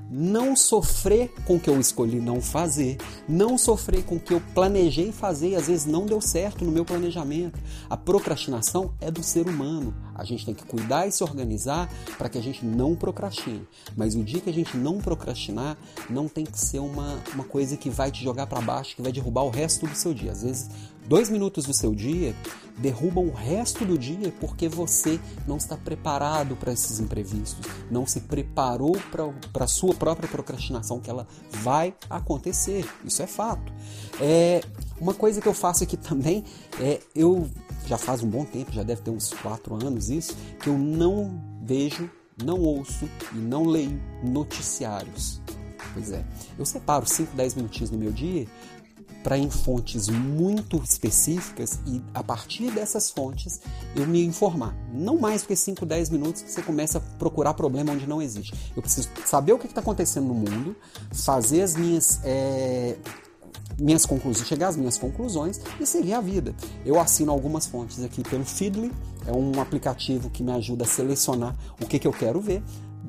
não 0.10 0.56
sofrer 0.56 1.32
com 1.46 1.56
o 1.56 1.60
que 1.60 1.70
eu 1.70 1.80
escolhi 1.80 2.20
não 2.20 2.42
fazer, 2.42 2.98
não 3.28 3.58
sofrer 3.58 4.04
com 4.04 4.16
o 4.16 4.20
que 4.20 4.34
eu 4.34 4.42
planejei 4.54 5.12
fazer 5.12 5.50
e 5.50 5.56
às 5.56 5.68
vezes 5.68 5.86
não 5.86 6.06
deu 6.06 6.22
certo 6.22 6.64
no 6.64 6.72
meu 6.72 6.86
planejamento. 6.86 7.60
A 7.90 7.98
procrastinação 7.98 8.94
é 9.02 9.10
do 9.10 9.24
ser 9.24 9.48
humano. 9.48 9.94
A 10.14 10.24
gente 10.24 10.46
tem 10.46 10.54
que 10.54 10.66
cuidar 10.66 11.08
e 11.08 11.12
se 11.12 11.24
organizar 11.24 11.90
para 12.18 12.30
que 12.30 12.38
a 12.38 12.42
gente 12.42 12.66
não 12.66 12.96
procrastine. 12.96 13.68
Mas 13.96 14.16
o 14.16 14.24
dia 14.24 14.40
que 14.40 14.50
a 14.50 14.54
gente 14.54 14.78
não 14.78 15.00
procrastinar, 15.00 15.78
não 16.10 16.28
tem 16.28 16.46
que 16.46 16.60
ser 16.60 16.80
uma, 16.80 17.20
uma 17.34 17.44
coisa 17.44 17.76
que 17.76 17.90
vai 17.90 18.12
te 18.12 18.24
jogar 18.24 18.48
para 18.48 18.62
baixo, 18.62 18.96
que 18.96 19.02
vai 19.02 19.12
derrubar 19.12 19.44
o 19.44 19.50
resto 19.50 19.86
do 19.86 19.96
seu 19.96 20.14
dia. 20.14 20.32
Às 20.32 20.44
vezes 20.44 20.70
Dois 21.08 21.30
minutos 21.30 21.66
do 21.66 21.74
seu 21.74 21.94
dia 21.94 22.36
derrubam 22.78 23.28
o 23.28 23.32
resto 23.32 23.86
do 23.86 23.98
dia 23.98 24.34
porque 24.40 24.68
você 24.68 25.20
não 25.48 25.58
está 25.58 25.78
preparado 25.78 26.56
para 26.56 26.74
esses 26.74 27.00
imprevistos, 27.00 27.66
não 27.90 28.06
se 28.06 28.22
preparou 28.22 28.98
para 29.54 29.66
a 29.66 29.68
sua 29.68 29.94
própria 29.94 30.28
procrastinação, 30.28 31.00
que 31.00 31.10
ela 31.10 31.28
vai 31.52 31.94
acontecer. 32.10 32.86
Isso 33.04 33.22
é 33.22 33.28
fato. 33.28 33.72
É, 34.20 34.62
uma 35.00 35.14
coisa 35.14 35.40
que 35.40 35.48
eu 35.48 35.54
faço 35.54 35.84
aqui 35.84 35.96
também 35.96 36.44
é 36.80 37.00
eu 37.16 37.48
já 37.86 37.98
faz 37.98 38.24
um 38.24 38.28
bom 38.28 38.44
tempo, 38.44 38.74
já 38.74 38.84
deve 38.84 39.02
ter 39.02 39.12
uns 39.12 39.32
quatro 39.32 39.76
anos 39.76 40.10
isso, 40.10 40.36
que 40.60 40.70
eu 40.70 40.78
não 40.78 41.40
vejo, 41.62 42.10
não 42.44 42.60
ouço 42.60 43.08
e 43.32 43.38
não 43.38 43.64
leio 43.64 44.02
noticiários. 44.24 45.40
Pois 45.94 46.12
é, 46.12 46.26
eu 46.58 46.66
separo 46.66 47.06
5, 47.06 47.36
10 47.36 47.54
minutinhos 47.56 47.92
no 47.92 47.98
meu 47.98 48.12
dia 48.12 48.48
para 49.26 49.40
em 49.40 49.50
fontes 49.50 50.08
muito 50.08 50.78
específicas 50.78 51.80
e 51.88 52.00
a 52.14 52.24
partir 52.24 52.70
dessas 52.70 53.10
fontes 53.10 53.60
eu 53.96 54.06
me 54.06 54.24
informar. 54.24 54.78
Não 54.94 55.18
mais 55.18 55.42
do 55.42 55.48
que 55.48 55.56
5, 55.56 55.84
10 55.84 56.12
minutos 56.12 56.44
que 56.44 56.52
você 56.52 56.62
começa 56.62 57.00
a 57.00 57.02
procurar 57.02 57.56
problema 57.56 57.92
onde 57.92 58.06
não 58.06 58.22
existe. 58.22 58.54
Eu 58.76 58.84
preciso 58.84 59.10
saber 59.26 59.54
o 59.54 59.58
que 59.58 59.66
está 59.66 59.82
acontecendo 59.82 60.28
no 60.28 60.36
mundo, 60.36 60.76
fazer 61.12 61.64
as 61.64 61.76
minhas. 61.76 62.20
É, 62.24 62.98
minhas 63.80 64.06
conclusões, 64.06 64.48
chegar 64.48 64.68
às 64.70 64.78
minhas 64.78 64.98
conclusões 64.98 65.60
e 65.82 65.86
seguir 65.88 66.14
a 66.14 66.22
vida. 66.22 66.56
Eu 66.86 67.00
assino 67.00 67.32
algumas 67.32 67.66
fontes 67.66 68.02
aqui 68.04 68.22
pelo 68.22 68.46
Feedly, 68.46 68.92
é 69.26 69.34
um 69.34 69.60
aplicativo 69.60 70.30
que 70.30 70.44
me 70.44 70.52
ajuda 70.52 70.86
a 70.86 70.88
selecionar 70.88 71.56
o 71.82 71.86
que, 71.86 71.98
que 71.98 72.08
eu 72.08 72.14
quero 72.14 72.40
ver 72.40 72.64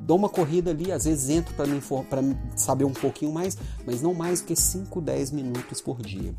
dou 0.07 0.15
uma 0.15 0.29
corrida 0.29 0.71
ali, 0.71 0.89
às 0.89 1.03
vezes 1.03 1.29
entro 1.29 1.53
para 1.53 2.21
saber 2.55 2.85
um 2.85 2.93
pouquinho 2.93 3.33
mais, 3.33 3.57
mas 3.85 4.01
não 4.01 4.13
mais 4.13 4.39
do 4.39 4.47
que 4.47 4.55
5, 4.55 5.01
10 5.01 5.31
minutos 5.31 5.81
por 5.81 6.01
dia. 6.01 6.33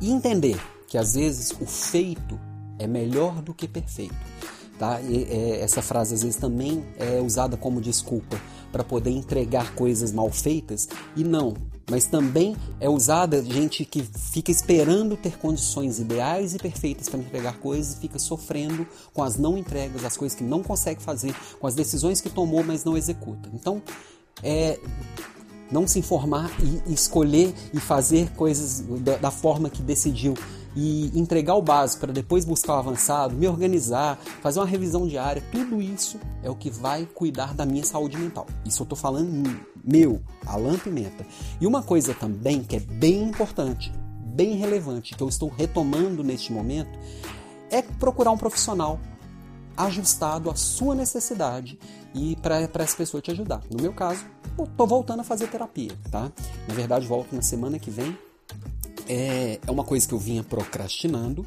E 0.00 0.12
entender 0.12 0.56
que 0.86 0.96
às 0.96 1.14
vezes 1.14 1.50
o 1.60 1.66
feito 1.66 2.38
é 2.78 2.86
melhor 2.86 3.42
do 3.42 3.52
que 3.52 3.66
perfeito. 3.66 4.14
Tá? 4.78 5.00
E, 5.00 5.24
é, 5.24 5.60
essa 5.60 5.82
frase 5.82 6.14
às 6.14 6.22
vezes 6.22 6.36
também 6.36 6.84
é 6.98 7.20
usada 7.20 7.56
como 7.56 7.80
desculpa 7.80 8.40
para 8.72 8.84
poder 8.84 9.10
entregar 9.10 9.74
coisas 9.74 10.12
mal 10.12 10.30
feitas 10.30 10.88
e 11.16 11.24
não, 11.24 11.54
mas 11.90 12.06
também 12.06 12.56
é 12.80 12.88
usada 12.88 13.42
gente 13.42 13.84
que 13.84 14.02
fica 14.02 14.50
esperando 14.50 15.16
ter 15.16 15.38
condições 15.38 16.00
ideais 16.00 16.54
e 16.54 16.58
perfeitas 16.58 17.08
para 17.08 17.20
entregar 17.20 17.58
coisas 17.58 17.94
e 17.94 18.00
fica 18.00 18.18
sofrendo 18.18 18.86
com 19.14 19.22
as 19.22 19.36
não 19.36 19.56
entregas, 19.56 20.04
as 20.04 20.16
coisas 20.16 20.36
que 20.36 20.42
não 20.42 20.62
consegue 20.62 21.00
fazer, 21.00 21.34
com 21.60 21.66
as 21.66 21.74
decisões 21.74 22.20
que 22.20 22.28
tomou, 22.28 22.64
mas 22.64 22.84
não 22.84 22.96
executa. 22.96 23.48
Então, 23.54 23.80
é 24.42 24.78
não 25.70 25.86
se 25.86 25.98
informar 25.98 26.50
e 26.86 26.92
escolher 26.92 27.52
e 27.72 27.80
fazer 27.80 28.30
coisas 28.32 28.84
da, 29.20 29.30
forma 29.30 29.68
que 29.68 29.82
decidiu 29.82 30.34
e 30.76 31.10
entregar 31.18 31.54
o 31.54 31.62
básico 31.62 32.02
para 32.02 32.12
depois 32.12 32.44
buscar 32.44 32.74
o 32.74 32.78
avançado, 32.78 33.34
me 33.34 33.48
organizar, 33.48 34.18
fazer 34.42 34.60
uma 34.60 34.66
revisão 34.66 35.06
diária, 35.06 35.42
tudo 35.50 35.80
isso 35.80 36.20
é 36.42 36.50
o 36.50 36.54
que 36.54 36.68
vai 36.68 37.06
cuidar 37.06 37.54
da 37.54 37.64
minha 37.64 37.82
saúde 37.82 38.18
mental. 38.18 38.46
Isso 38.64 38.82
eu 38.82 38.84
estou 38.84 38.98
falando 38.98 39.58
meu, 39.82 40.20
Alan 40.44 40.78
Pimenta. 40.78 41.26
E 41.58 41.66
uma 41.66 41.82
coisa 41.82 42.12
também 42.12 42.62
que 42.62 42.76
é 42.76 42.80
bem 42.80 43.22
importante, 43.22 43.90
bem 44.22 44.56
relevante, 44.56 45.16
que 45.16 45.22
eu 45.22 45.28
estou 45.28 45.48
retomando 45.48 46.22
neste 46.22 46.52
momento, 46.52 46.98
é 47.70 47.80
procurar 47.80 48.30
um 48.30 48.38
profissional 48.38 49.00
ajustado 49.76 50.50
à 50.50 50.54
sua 50.54 50.94
necessidade 50.94 51.78
e 52.14 52.36
para 52.36 52.60
essa 52.60 52.96
pessoa 52.96 53.20
te 53.20 53.30
ajudar. 53.30 53.62
No 53.70 53.80
meu 53.80 53.92
caso, 53.92 54.24
estou 54.58 54.86
voltando 54.86 55.20
a 55.20 55.24
fazer 55.24 55.48
terapia, 55.48 55.92
tá? 56.10 56.30
Na 56.68 56.74
verdade, 56.74 57.06
volto 57.06 57.34
na 57.34 57.42
semana 57.42 57.78
que 57.78 57.90
vem 57.90 58.16
é, 59.08 59.58
é 59.66 59.70
uma 59.70 59.84
coisa 59.84 60.06
que 60.06 60.14
eu 60.14 60.18
vinha 60.18 60.42
procrastinando 60.42 61.46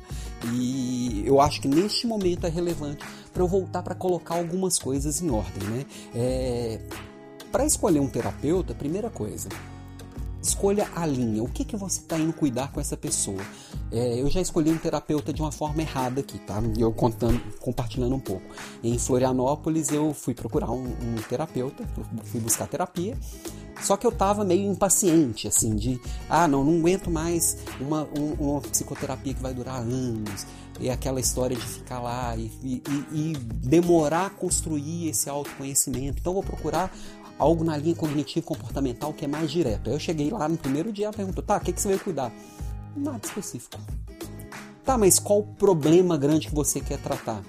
e 0.54 1.24
eu 1.26 1.42
acho 1.42 1.62
que 1.62 1.68
neste 1.68 2.08
momento 2.08 2.46
é 2.46 2.50
relevante 2.50 3.06
para 3.34 3.44
eu 3.44 3.48
voltar 3.48 3.84
para 3.84 3.96
colocar 3.96 4.36
algumas 4.36 4.80
coisas 4.80 5.22
em 5.22 5.30
ordem, 5.30 5.68
né? 5.70 5.86
É, 6.16 6.80
para 7.52 7.66
escolher 7.66 8.00
um 8.00 8.08
terapeuta, 8.08 8.74
primeira 8.74 9.10
coisa, 9.10 9.50
escolha 10.42 10.88
a 10.96 11.06
linha. 11.06 11.44
O 11.44 11.50
que, 11.50 11.64
que 11.64 11.76
você 11.76 12.00
está 12.00 12.18
indo 12.18 12.34
cuidar 12.34 12.72
com 12.72 12.80
essa 12.80 12.96
pessoa? 12.96 13.42
É, 13.92 14.22
eu 14.22 14.30
já 14.30 14.40
escolhi 14.40 14.72
um 14.72 14.78
terapeuta 14.78 15.34
de 15.34 15.42
uma 15.42 15.52
forma 15.52 15.82
errada 15.82 16.22
aqui, 16.22 16.40
tá? 16.40 16.62
Eu 16.78 16.92
contando, 16.92 17.40
compartilhando 17.60 18.16
um 18.16 18.20
pouco. 18.20 18.46
Em 18.84 18.98
Florianópolis 18.98 19.90
eu 19.90 20.14
fui 20.14 20.34
procurar 20.34 20.72
um, 20.72 20.86
um 20.86 21.16
terapeuta, 21.28 21.84
fui 22.24 22.40
buscar 22.40 22.68
terapia. 22.68 23.18
Só 23.82 23.96
que 23.98 24.06
eu 24.06 24.12
tava 24.12 24.44
meio 24.44 24.70
impaciente, 24.70 25.48
assim, 25.48 25.76
de 25.76 26.00
ah, 26.30 26.48
não, 26.48 26.64
não 26.64 26.80
aguento 26.80 27.10
mais 27.10 27.58
uma, 27.80 28.08
um, 28.18 28.34
uma 28.40 28.62
psicoterapia 28.62 29.34
que 29.34 29.42
vai 29.42 29.54
durar 29.54 29.80
anos. 29.80 30.46
E 30.80 30.90
aquela 30.90 31.20
história 31.20 31.58
de 31.58 31.66
ficar 31.66 32.00
lá 32.00 32.36
e, 32.38 32.52
e, 32.64 32.84
e 33.12 33.34
demorar 33.38 34.28
a 34.28 34.30
construir 34.30 35.10
esse 35.10 35.30
autoconhecimento. 35.30 36.20
Então, 36.20 36.34
vou 36.34 36.44
procurar 36.44 36.92
algo 37.38 37.64
na 37.64 37.78
linha 37.78 37.96
cognitivo 37.96 38.46
comportamental 38.46 39.14
que 39.14 39.26
é 39.26 39.28
mais 39.28 39.50
direto. 39.50 39.90
Eu 39.90 40.00
cheguei 40.00 40.30
lá 40.30 40.48
no 40.48 40.58
primeiro 40.58 40.92
dia 40.92 41.10
e 41.10 41.16
perguntou: 41.16 41.44
tá, 41.44 41.58
o 41.58 41.60
que, 41.62 41.74
que 41.74 41.82
você 41.82 41.88
veio 41.88 42.00
cuidar? 42.00 42.32
Nada 42.96 43.22
específico. 43.24 43.78
Tá, 44.84 44.98
mas 44.98 45.20
qual 45.20 45.40
o 45.40 45.44
problema 45.44 46.18
grande 46.18 46.48
que 46.48 46.56
você 46.56 46.82
quer 46.82 47.00
tratar? 47.00 47.42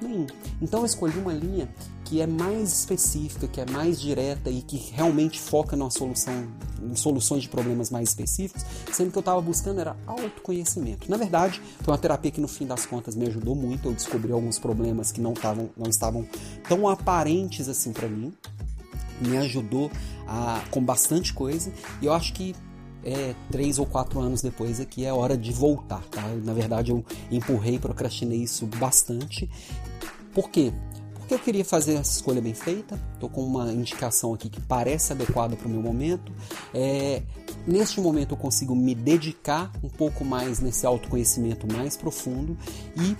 Nenhum. 0.00 0.26
Então 0.60 0.80
eu 0.80 0.86
escolhi 0.86 1.18
uma 1.18 1.32
linha 1.32 1.68
que 2.06 2.20
é 2.20 2.26
mais 2.26 2.72
específica, 2.72 3.48
que 3.48 3.60
é 3.60 3.66
mais 3.66 4.00
direta 4.00 4.48
e 4.48 4.62
que 4.62 4.76
realmente 4.92 5.40
foca 5.40 5.76
solução, 5.90 6.46
em 6.80 6.94
soluções 6.94 7.42
de 7.42 7.48
problemas 7.48 7.90
mais 7.90 8.10
específicos, 8.10 8.64
sendo 8.92 9.10
que 9.10 9.18
eu 9.18 9.20
estava 9.20 9.40
buscando 9.40 9.80
era 9.80 9.96
autoconhecimento. 10.06 11.10
Na 11.10 11.16
verdade, 11.16 11.60
foi 11.80 11.92
uma 11.92 11.98
terapia 11.98 12.30
que 12.30 12.40
no 12.40 12.46
fim 12.46 12.64
das 12.64 12.86
contas 12.86 13.16
me 13.16 13.26
ajudou 13.26 13.56
muito. 13.56 13.88
Eu 13.88 13.92
descobri 13.92 14.30
alguns 14.30 14.56
problemas 14.56 15.10
que 15.10 15.20
não, 15.20 15.34
tavam, 15.34 15.68
não 15.76 15.90
estavam 15.90 16.24
tão 16.68 16.88
aparentes 16.88 17.68
assim 17.68 17.92
para 17.92 18.08
mim. 18.08 18.32
Me 19.20 19.36
ajudou 19.38 19.90
a, 20.28 20.62
com 20.70 20.82
bastante 20.82 21.34
coisa 21.34 21.72
e 22.00 22.06
eu 22.06 22.12
acho 22.12 22.32
que 22.34 22.54
é, 23.02 23.34
três 23.50 23.80
ou 23.80 23.86
quatro 23.86 24.20
anos 24.20 24.42
depois 24.42 24.78
aqui 24.78 25.04
é 25.04 25.12
hora 25.12 25.36
de 25.36 25.52
voltar, 25.52 26.02
tá? 26.10 26.22
Na 26.44 26.52
verdade 26.52 26.92
eu 26.92 27.04
empurrei, 27.32 27.80
procrastinei 27.80 28.42
isso 28.42 28.64
bastante. 28.66 29.50
Por 30.32 30.50
quê? 30.50 30.72
Porque 31.26 31.34
eu 31.34 31.40
queria 31.40 31.64
fazer 31.64 31.94
essa 31.94 32.12
escolha 32.12 32.40
bem 32.40 32.54
feita, 32.54 32.96
estou 33.14 33.28
com 33.28 33.42
uma 33.42 33.72
indicação 33.72 34.32
aqui 34.32 34.48
que 34.48 34.60
parece 34.60 35.12
adequada 35.12 35.56
para 35.56 35.66
o 35.66 35.70
meu 35.70 35.82
momento. 35.82 36.30
É, 36.72 37.20
neste 37.66 38.00
momento 38.00 38.34
eu 38.34 38.36
consigo 38.36 38.76
me 38.76 38.94
dedicar 38.94 39.72
um 39.82 39.88
pouco 39.88 40.24
mais 40.24 40.60
nesse 40.60 40.86
autoconhecimento 40.86 41.66
mais 41.66 41.96
profundo 41.96 42.56
e 42.96 43.16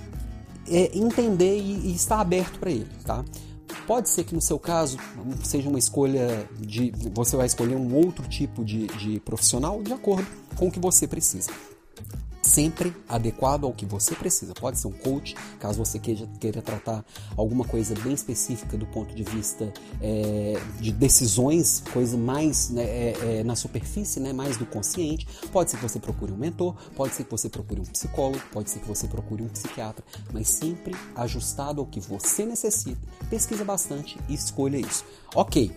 é, 0.73 0.97
entender 0.97 1.59
e, 1.59 1.89
e 1.89 1.95
estar 1.95 2.21
aberto 2.21 2.57
para 2.59 2.71
ele, 2.71 2.87
tá? 3.03 3.25
Pode 3.85 4.07
ser 4.07 4.23
que 4.23 4.33
no 4.33 4.41
seu 4.41 4.57
caso 4.57 4.97
seja 5.43 5.67
uma 5.67 5.77
escolha 5.77 6.49
de. 6.57 6.93
Você 7.13 7.35
vai 7.35 7.45
escolher 7.45 7.75
um 7.75 7.93
outro 7.93 8.25
tipo 8.29 8.63
de, 8.63 8.87
de 8.87 9.19
profissional 9.19 9.83
de 9.83 9.91
acordo 9.91 10.25
com 10.55 10.69
o 10.69 10.71
que 10.71 10.79
você 10.79 11.09
precisa 11.09 11.51
sempre 12.57 12.91
adequado 13.07 13.65
ao 13.65 13.71
que 13.71 13.85
você 13.85 14.15
precisa. 14.15 14.51
Pode 14.55 14.79
ser 14.79 14.87
um 14.87 14.91
coach, 14.91 15.35
caso 15.59 15.77
você 15.77 15.99
queira, 15.99 16.27
queira 16.39 16.59
tratar 16.59 17.05
alguma 17.35 17.63
coisa 17.63 17.93
bem 18.01 18.13
específica 18.13 18.75
do 18.75 18.87
ponto 18.87 19.13
de 19.13 19.21
vista 19.21 19.71
é, 20.01 20.59
de 20.79 20.91
decisões, 20.91 21.83
coisa 21.93 22.17
mais 22.17 22.71
né, 22.71 22.81
é, 22.81 23.17
é, 23.21 23.43
na 23.43 23.55
superfície, 23.55 24.19
né, 24.19 24.33
mais 24.33 24.57
do 24.57 24.65
consciente. 24.65 25.27
Pode 25.51 25.69
ser 25.69 25.77
que 25.77 25.83
você 25.83 25.99
procure 25.99 26.31
um 26.31 26.37
mentor, 26.37 26.73
pode 26.95 27.13
ser 27.13 27.25
que 27.25 27.29
você 27.29 27.47
procure 27.47 27.79
um 27.79 27.85
psicólogo, 27.85 28.43
pode 28.51 28.71
ser 28.71 28.79
que 28.79 28.87
você 28.87 29.07
procure 29.07 29.43
um 29.43 29.49
psiquiatra, 29.49 30.03
mas 30.33 30.47
sempre 30.47 30.95
ajustado 31.15 31.79
ao 31.79 31.85
que 31.85 31.99
você 31.99 32.43
necessita. 32.43 32.97
Pesquisa 33.29 33.63
bastante 33.63 34.17
e 34.27 34.33
escolha 34.33 34.77
isso. 34.77 35.05
Ok, 35.35 35.71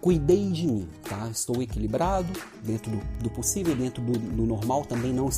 cuidei 0.00 0.50
de 0.50 0.66
mim, 0.66 0.88
tá? 1.08 1.28
Estou 1.30 1.62
equilibrado 1.62 2.32
dentro 2.62 2.90
do, 2.90 3.00
do 3.22 3.30
possível, 3.30 3.76
dentro 3.76 4.02
do, 4.02 4.18
do, 4.18 4.46
normal. 4.46 4.84
Também 4.84 5.12
não, 5.12 5.28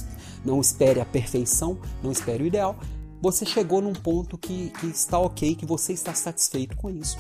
não 0.45 0.61
espere 0.61 1.01
a 1.01 1.05
perfeição, 1.05 1.79
não 2.03 2.13
espere 2.13 2.45
o 2.45 2.47
ideal. 2.47 2.79
Você 3.21 3.45
chegou 3.45 3.81
num 3.81 3.93
ponto 3.93 4.37
que, 4.37 4.71
que 4.81 4.87
está 4.87 5.19
ok, 5.19 5.55
que 5.55 5.67
você 5.67 5.93
está 5.93 6.15
satisfeito 6.15 6.77
com 6.77 6.91
isso. 6.91 7.19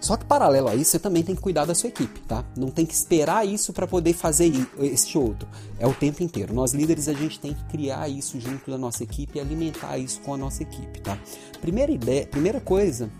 Só 0.00 0.18
que 0.18 0.24
paralelo 0.26 0.68
a 0.68 0.74
isso, 0.74 0.90
você 0.90 0.98
também 0.98 1.22
tem 1.22 1.34
que 1.34 1.40
cuidar 1.40 1.64
da 1.64 1.74
sua 1.74 1.88
equipe, 1.88 2.20
tá? 2.20 2.44
Não 2.54 2.68
tem 2.68 2.84
que 2.84 2.92
esperar 2.92 3.46
isso 3.46 3.72
para 3.72 3.86
poder 3.86 4.12
fazer 4.12 4.52
este 4.78 5.16
outro. 5.16 5.48
É 5.78 5.86
o 5.86 5.94
tempo 5.94 6.22
inteiro. 6.22 6.52
Nós 6.52 6.74
líderes 6.74 7.08
a 7.08 7.14
gente 7.14 7.40
tem 7.40 7.54
que 7.54 7.64
criar 7.64 8.06
isso 8.06 8.38
junto 8.38 8.70
da 8.70 8.76
nossa 8.76 9.02
equipe 9.02 9.38
e 9.38 9.40
alimentar 9.40 9.96
isso 9.96 10.20
com 10.20 10.34
a 10.34 10.36
nossa 10.36 10.62
equipe, 10.62 11.00
tá? 11.00 11.18
Primeira 11.58 11.90
ideia, 11.90 12.26
primeira 12.26 12.60
coisa 12.60 13.10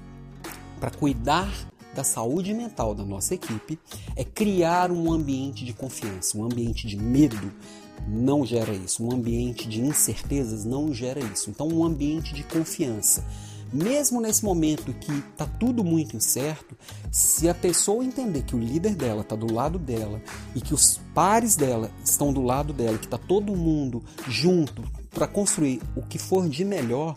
para 0.79 0.91
cuidar 0.91 1.51
da 1.95 2.05
saúde 2.05 2.53
mental 2.53 2.95
da 2.95 3.05
nossa 3.05 3.35
equipe 3.35 3.79
é 4.17 4.25
criar 4.25 4.91
um 4.91 5.13
ambiente 5.13 5.65
de 5.65 5.73
confiança, 5.73 6.37
um 6.37 6.45
ambiente 6.45 6.87
de 6.87 6.97
medo 6.97 7.53
não 8.09 8.45
gera 8.45 8.73
isso, 8.73 9.05
um 9.05 9.13
ambiente 9.13 9.69
de 9.69 9.81
incertezas 9.81 10.65
não 10.65 10.93
gera 10.93 11.21
isso. 11.21 11.51
Então, 11.51 11.69
um 11.69 11.85
ambiente 11.85 12.35
de 12.35 12.43
confiança. 12.43 13.25
Mesmo 13.73 14.21
nesse 14.21 14.45
momento 14.45 14.93
que 14.93 15.11
está 15.11 15.47
tudo 15.47 15.83
muito 15.83 16.17
incerto, 16.17 16.77
se 17.11 17.49
a 17.49 17.55
pessoa 17.55 18.05
entender 18.05 18.43
que 18.43 18.55
o 18.55 18.59
líder 18.59 18.95
dela 18.95 19.23
está 19.23 19.35
do 19.35 19.53
lado 19.53 19.81
dela 19.81 20.23
e 20.55 20.61
que 20.61 20.73
os 20.73 21.01
pares 21.13 21.57
dela 21.57 21.91
estão 22.05 22.33
do 22.33 22.41
lado 22.41 22.73
dela, 22.73 22.99
que 22.99 23.07
está 23.07 23.19
todo 23.19 23.57
mundo 23.57 24.01
junto 24.29 24.85
para 25.11 25.27
construir 25.27 25.81
o 25.97 26.03
que 26.03 26.19
for 26.19 26.49
de 26.49 26.65
melhor, 26.65 27.17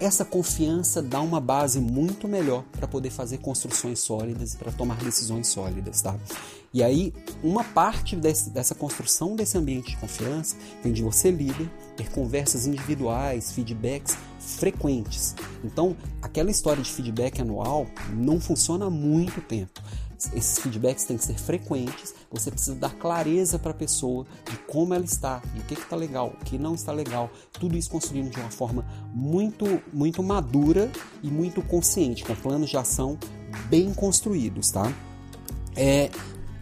essa 0.00 0.24
confiança 0.24 1.02
dá 1.02 1.20
uma 1.20 1.40
base 1.40 1.80
muito 1.80 2.28
melhor 2.28 2.64
para 2.72 2.86
poder 2.86 3.10
fazer 3.10 3.38
construções 3.38 3.98
sólidas 3.98 4.54
e 4.54 4.56
para 4.56 4.70
tomar 4.70 4.96
decisões 4.98 5.48
sólidas, 5.48 6.00
tá? 6.02 6.16
E 6.72 6.82
aí, 6.82 7.12
uma 7.42 7.64
parte 7.64 8.14
desse, 8.14 8.50
dessa 8.50 8.74
construção 8.74 9.34
desse 9.34 9.56
ambiente 9.56 9.90
de 9.90 9.96
confiança 9.96 10.54
vem 10.82 10.92
de 10.92 11.02
você, 11.02 11.30
líder, 11.30 11.68
ter 11.96 12.10
conversas 12.10 12.66
individuais, 12.66 13.52
feedbacks 13.52 14.16
frequentes. 14.38 15.34
Então, 15.64 15.96
aquela 16.22 16.50
história 16.50 16.82
de 16.82 16.90
feedback 16.90 17.40
anual 17.40 17.86
não 18.12 18.38
funciona 18.38 18.86
há 18.86 18.90
muito 18.90 19.40
tempo. 19.40 19.80
Esses 20.34 20.58
feedbacks 20.58 21.04
têm 21.04 21.16
que 21.16 21.24
ser 21.24 21.38
frequentes, 21.38 22.14
você 22.30 22.50
precisa 22.50 22.74
dar 22.74 22.92
clareza 22.94 23.58
para 23.58 23.70
a 23.70 23.74
pessoa 23.74 24.26
de 24.50 24.56
como 24.66 24.92
ela 24.92 25.04
está, 25.04 25.40
de 25.54 25.60
o 25.60 25.64
que 25.64 25.74
está 25.74 25.94
legal, 25.94 26.34
o 26.40 26.44
que 26.44 26.58
não 26.58 26.74
está 26.74 26.90
legal. 26.90 27.30
Tudo 27.52 27.76
isso 27.76 27.88
construído 27.88 28.30
de 28.30 28.40
uma 28.40 28.50
forma 28.50 28.84
muito, 29.14 29.80
muito 29.92 30.22
madura 30.22 30.90
e 31.22 31.28
muito 31.28 31.62
consciente, 31.62 32.24
com 32.24 32.34
planos 32.34 32.68
de 32.68 32.76
ação 32.76 33.16
bem 33.68 33.94
construídos, 33.94 34.70
tá? 34.72 34.92
É, 35.76 36.10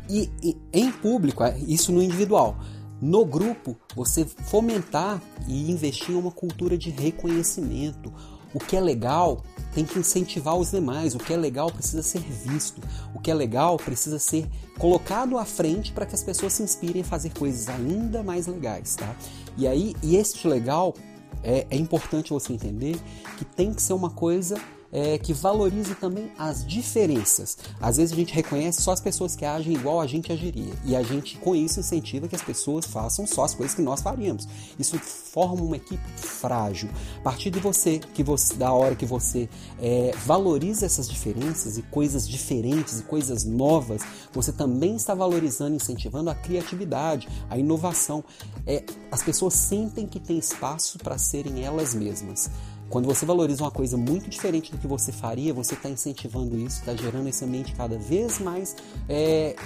e, 0.08 0.30
e 0.42 0.56
em 0.72 0.92
público, 0.92 1.42
é, 1.42 1.58
isso 1.60 1.92
no 1.92 2.02
individual. 2.02 2.56
No 3.00 3.24
grupo, 3.24 3.76
você 3.94 4.24
fomentar 4.24 5.22
e 5.46 5.70
investir 5.70 6.14
em 6.14 6.18
uma 6.18 6.30
cultura 6.30 6.78
de 6.78 6.90
reconhecimento. 6.90 8.12
O 8.56 8.58
que 8.58 8.74
é 8.74 8.80
legal 8.80 9.42
tem 9.74 9.84
que 9.84 9.98
incentivar 9.98 10.56
os 10.56 10.70
demais. 10.70 11.14
O 11.14 11.18
que 11.18 11.30
é 11.30 11.36
legal 11.36 11.70
precisa 11.70 12.02
ser 12.02 12.20
visto. 12.20 12.80
O 13.14 13.20
que 13.20 13.30
é 13.30 13.34
legal 13.34 13.76
precisa 13.76 14.18
ser 14.18 14.48
colocado 14.78 15.36
à 15.36 15.44
frente 15.44 15.92
para 15.92 16.06
que 16.06 16.14
as 16.14 16.22
pessoas 16.22 16.54
se 16.54 16.62
inspirem 16.62 17.02
a 17.02 17.04
fazer 17.04 17.34
coisas 17.34 17.68
ainda 17.68 18.22
mais 18.22 18.46
legais, 18.46 18.96
tá? 18.96 19.14
E 19.58 19.68
aí, 19.68 19.94
e 20.02 20.16
este 20.16 20.48
legal 20.48 20.94
é, 21.42 21.66
é 21.68 21.76
importante 21.76 22.30
você 22.30 22.54
entender 22.54 22.98
que 23.36 23.44
tem 23.44 23.74
que 23.74 23.82
ser 23.82 23.92
uma 23.92 24.08
coisa 24.08 24.56
é, 24.96 25.18
que 25.18 25.34
valorize 25.34 25.94
também 25.96 26.32
as 26.38 26.66
diferenças. 26.66 27.58
Às 27.78 27.98
vezes 27.98 28.14
a 28.14 28.16
gente 28.16 28.32
reconhece 28.32 28.80
só 28.80 28.92
as 28.92 29.00
pessoas 29.00 29.36
que 29.36 29.44
agem 29.44 29.74
igual 29.74 30.00
a 30.00 30.06
gente 30.06 30.32
agiria 30.32 30.72
e 30.86 30.96
a 30.96 31.02
gente 31.02 31.36
com 31.36 31.54
isso 31.54 31.80
incentiva 31.80 32.26
que 32.26 32.34
as 32.34 32.40
pessoas 32.40 32.86
façam 32.86 33.26
só 33.26 33.44
as 33.44 33.54
coisas 33.54 33.76
que 33.76 33.82
nós 33.82 34.00
faríamos. 34.00 34.48
Isso 34.78 34.98
forma 34.98 35.62
uma 35.62 35.76
equipe 35.76 36.02
frágil. 36.16 36.88
A 37.18 37.22
partir 37.22 37.50
de 37.50 37.60
você, 37.60 37.98
que 37.98 38.22
você 38.22 38.54
da 38.54 38.72
hora 38.72 38.96
que 38.96 39.04
você 39.04 39.50
é, 39.78 40.12
valoriza 40.24 40.86
essas 40.86 41.06
diferenças 41.06 41.76
e 41.76 41.82
coisas 41.82 42.26
diferentes 42.26 43.00
e 43.00 43.02
coisas 43.02 43.44
novas, 43.44 44.00
você 44.32 44.50
também 44.50 44.96
está 44.96 45.14
valorizando, 45.14 45.76
incentivando 45.76 46.30
a 46.30 46.34
criatividade, 46.34 47.28
a 47.50 47.58
inovação. 47.58 48.24
É, 48.66 48.82
as 49.12 49.22
pessoas 49.22 49.52
sentem 49.52 50.06
que 50.06 50.18
tem 50.18 50.38
espaço 50.38 50.98
para 50.98 51.18
serem 51.18 51.64
elas 51.64 51.94
mesmas. 51.94 52.50
Quando 52.88 53.06
você 53.06 53.26
valoriza 53.26 53.64
uma 53.64 53.70
coisa 53.70 53.96
muito 53.96 54.30
diferente 54.30 54.70
do 54.70 54.78
que 54.78 54.86
você 54.86 55.10
faria, 55.10 55.52
você 55.52 55.74
está 55.74 55.88
incentivando 55.88 56.56
isso, 56.56 56.80
está 56.80 56.94
gerando 56.94 57.28
esse 57.28 57.44
ambiente 57.44 57.74
cada 57.74 57.98
vez 57.98 58.38
mais. 58.38 58.76
É, 59.08 59.56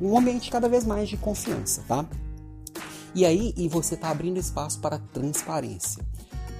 um 0.00 0.16
ambiente 0.16 0.50
cada 0.50 0.68
vez 0.68 0.84
mais 0.84 1.08
de 1.08 1.16
confiança, 1.16 1.82
tá? 1.88 2.06
E 3.14 3.24
aí, 3.24 3.52
e 3.56 3.68
você 3.68 3.94
está 3.94 4.10
abrindo 4.10 4.38
espaço 4.38 4.78
para 4.78 4.98
transparência. 4.98 6.04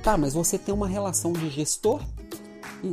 Tá, 0.02 0.18
mas 0.18 0.34
você 0.34 0.58
tem 0.58 0.74
uma 0.74 0.86
relação 0.86 1.32
de 1.32 1.48
gestor, 1.48 2.02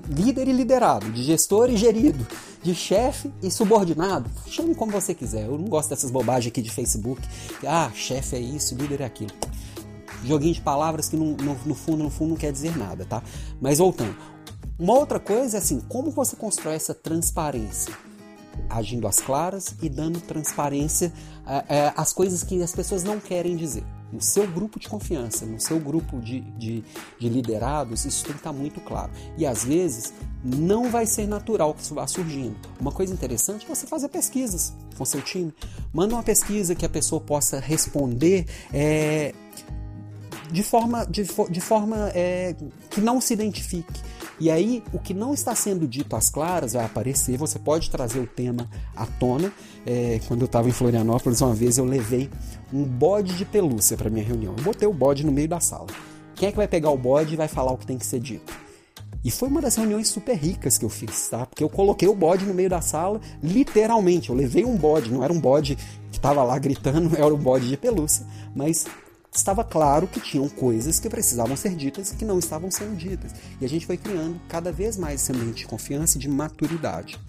líder 0.08 0.48
e 0.48 0.54
liderado, 0.54 1.12
de 1.12 1.24
gestor 1.24 1.70
e 1.70 1.76
gerido, 1.76 2.26
de 2.64 2.74
chefe 2.74 3.32
e 3.42 3.52
subordinado. 3.52 4.30
Chame 4.48 4.74
como 4.74 4.92
você 4.92 5.14
quiser. 5.14 5.46
Eu 5.46 5.58
não 5.58 5.66
gosto 5.66 5.90
dessas 5.90 6.10
bobagens 6.10 6.48
aqui 6.48 6.62
de 6.62 6.72
Facebook. 6.72 7.22
Ah, 7.68 7.92
chefe 7.94 8.38
é 8.38 8.40
isso, 8.40 8.76
líder 8.76 9.02
é 9.02 9.06
aquilo 9.06 9.34
joguinho 10.24 10.54
de 10.54 10.62
palavras 10.62 11.10
que 11.10 11.16
no, 11.16 11.36
no, 11.36 11.56
no, 11.66 11.76
fundo, 11.76 12.04
no 12.04 12.10
fundo 12.10 12.30
não 12.30 12.38
quer 12.38 12.52
dizer 12.52 12.78
nada, 12.78 13.06
tá? 13.06 13.22
Mas 13.60 13.80
voltando. 13.80 14.16
Uma 14.78 14.94
outra 14.94 15.20
coisa 15.20 15.58
é 15.58 15.60
assim, 15.60 15.80
como 15.88 16.10
você 16.10 16.36
constrói 16.36 16.74
essa 16.74 16.94
transparência? 16.94 17.94
Agindo 18.70 19.08
às 19.08 19.20
claras 19.20 19.76
e 19.82 19.88
dando 19.88 20.20
transparência 20.20 21.14
é, 21.68 21.94
às 21.96 22.14
coisas 22.14 22.44
que 22.44 22.62
as 22.62 22.74
pessoas 22.74 23.04
não 23.04 23.20
querem 23.20 23.56
dizer. 23.56 23.84
No 24.12 24.20
seu 24.20 24.46
grupo 24.46 24.80
de 24.80 24.90
confiança, 24.90 25.46
no 25.46 25.60
seu 25.60 25.80
grupo 25.80 26.20
de, 26.20 26.42
de, 26.58 26.84
de 27.18 27.30
liderados, 27.30 28.06
isso 28.06 28.24
tem 28.24 28.34
que 28.34 28.40
estar 28.40 28.52
muito 28.52 28.82
claro. 28.82 29.12
E 29.38 29.46
às 29.46 29.64
vezes 29.64 30.14
não 30.44 30.90
vai 30.90 31.06
ser 31.06 31.28
natural 31.28 31.74
que 31.74 31.82
isso 31.82 31.94
vá 31.94 32.06
surgindo. 32.08 32.58
Uma 32.80 32.92
coisa 32.92 33.14
interessante 33.14 33.66
é 33.66 33.70
você 33.70 33.88
fazer 33.88 34.10
pesquisas 34.10 34.74
com 34.98 35.06
seu 35.06 35.22
time. 35.22 35.54
Manda 35.94 36.16
uma 36.16 36.24
pesquisa 36.24 36.76
que 36.76 36.86
a 36.86 36.90
pessoa 36.90 37.22
possa 37.22 37.60
responder 37.60 38.46
é, 38.74 39.34
de 40.52 40.64
forma, 40.64 41.06
de, 41.06 41.24
de 41.50 41.62
forma 41.62 42.12
é, 42.14 42.56
que 42.90 43.00
não 43.00 43.22
se 43.22 43.34
identifique. 43.34 44.02
E 44.40 44.50
aí, 44.50 44.84
o 44.92 45.00
que 45.00 45.14
não 45.14 45.34
está 45.34 45.54
sendo 45.54 45.88
dito 45.88 46.16
às 46.16 46.30
claras 46.30 46.74
vai 46.74 46.84
aparecer. 46.84 47.38
Você 47.38 47.60
pode 47.60 47.90
trazer 47.90 48.20
o 48.20 48.28
tema 48.28 48.70
à 48.96 49.06
tona. 49.06 49.52
É, 49.86 50.20
quando 50.28 50.42
eu 50.42 50.48
estava 50.48 50.68
em 50.68 50.72
Florianópolis, 50.72 51.42
uma 51.42 51.54
vez 51.54 51.78
eu 51.78 51.86
levei 51.86 52.30
um 52.74 52.84
bode 52.84 53.36
de 53.36 53.46
pelúcia 53.46 53.96
para 53.96 54.10
minha 54.10 54.26
reunião. 54.26 54.56
Eu 54.58 54.64
botei 54.64 54.88
o 54.88 54.94
bode 54.94 55.26
no 55.26 55.32
meio 55.32 55.48
da 55.48 55.60
sala. 55.60 55.88
Quem 56.36 56.50
é 56.50 56.52
que 56.52 56.58
vai 56.58 56.68
pegar 56.68 56.90
o 56.90 56.98
bode 56.98 57.34
e 57.34 57.38
vai 57.38 57.48
falar 57.48 57.72
o 57.72 57.78
que 57.78 57.86
tem 57.86 57.98
que 57.98 58.06
ser 58.06 58.20
dito? 58.20 58.52
E 59.24 59.30
foi 59.30 59.48
uma 59.48 59.62
das 59.62 59.76
reuniões 59.76 60.08
super 60.08 60.36
ricas 60.36 60.80
que 60.80 60.86
eu 60.86 60.90
fiz, 60.90 61.30
tá? 61.30 61.46
Porque 61.46 61.64
eu 61.64 61.70
coloquei 61.70 62.08
o 62.08 62.16
bode 62.16 62.44
no 62.44 62.54
meio 62.54 62.70
da 62.70 62.82
sala, 62.82 63.22
literalmente. 63.44 64.32
Eu 64.32 64.36
levei 64.36 64.66
um 64.66 64.76
bode, 64.76 65.12
não 65.12 65.24
era 65.24 65.32
um 65.32 65.40
bode 65.40 65.76
que 66.12 66.18
estava 66.18 66.44
lá 66.44 66.58
gritando, 66.58 67.12
era 67.16 67.32
um 67.32 67.38
bode 67.38 67.68
de 67.68 67.78
pelúcia, 67.78 68.26
mas 68.56 68.88
estava 69.34 69.64
claro 69.64 70.08
que 70.08 70.20
tinham 70.20 70.48
coisas 70.50 71.00
que 71.00 71.10
precisavam 71.10 71.56
ser 71.56 71.76
ditas 71.76 72.12
e 72.12 72.16
que 72.16 72.26
não 72.26 72.38
estavam 72.38 72.70
sendo 72.70 72.96
ditas. 72.96 73.32
E 73.60 73.66
a 73.66 73.70
gente 73.70 73.86
foi 73.86 73.98
criando 73.98 74.40
cada 74.50 74.72
vez 74.72 74.98
mais 74.98 75.22
esse 75.22 75.32
ambiente 75.32 75.60
de 75.60 75.68
confiança 75.68 76.18
e 76.18 76.22
de 76.22 76.30
maturidade. 76.30 77.20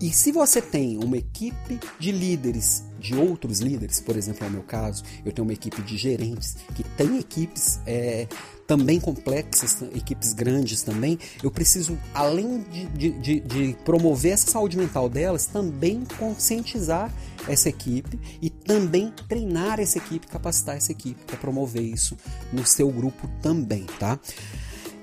E 0.00 0.10
se 0.10 0.32
você 0.32 0.62
tem 0.62 0.96
uma 0.96 1.18
equipe 1.18 1.78
de 1.98 2.10
líderes, 2.10 2.84
de 2.98 3.14
outros 3.14 3.60
líderes, 3.60 4.00
por 4.00 4.16
exemplo, 4.16 4.46
no 4.46 4.52
meu 4.52 4.62
caso, 4.62 5.04
eu 5.24 5.30
tenho 5.30 5.46
uma 5.46 5.52
equipe 5.52 5.82
de 5.82 5.98
gerentes 5.98 6.56
que 6.74 6.82
tem 6.82 7.18
equipes 7.18 7.80
é, 7.86 8.26
também 8.66 8.98
complexas, 8.98 9.82
equipes 9.94 10.32
grandes 10.32 10.82
também, 10.82 11.18
eu 11.42 11.50
preciso, 11.50 11.98
além 12.14 12.64
de, 12.70 12.86
de, 12.86 13.10
de, 13.10 13.40
de 13.40 13.76
promover 13.84 14.32
essa 14.32 14.50
saúde 14.50 14.78
mental 14.78 15.06
delas, 15.08 15.44
também 15.44 16.02
conscientizar 16.18 17.12
essa 17.46 17.68
equipe 17.68 18.18
e 18.40 18.48
também 18.48 19.12
treinar 19.28 19.80
essa 19.80 19.98
equipe, 19.98 20.26
capacitar 20.28 20.76
essa 20.76 20.92
equipe 20.92 21.22
para 21.24 21.36
promover 21.36 21.82
isso 21.82 22.16
no 22.52 22.64
seu 22.64 22.90
grupo 22.90 23.28
também, 23.42 23.84
tá? 23.98 24.18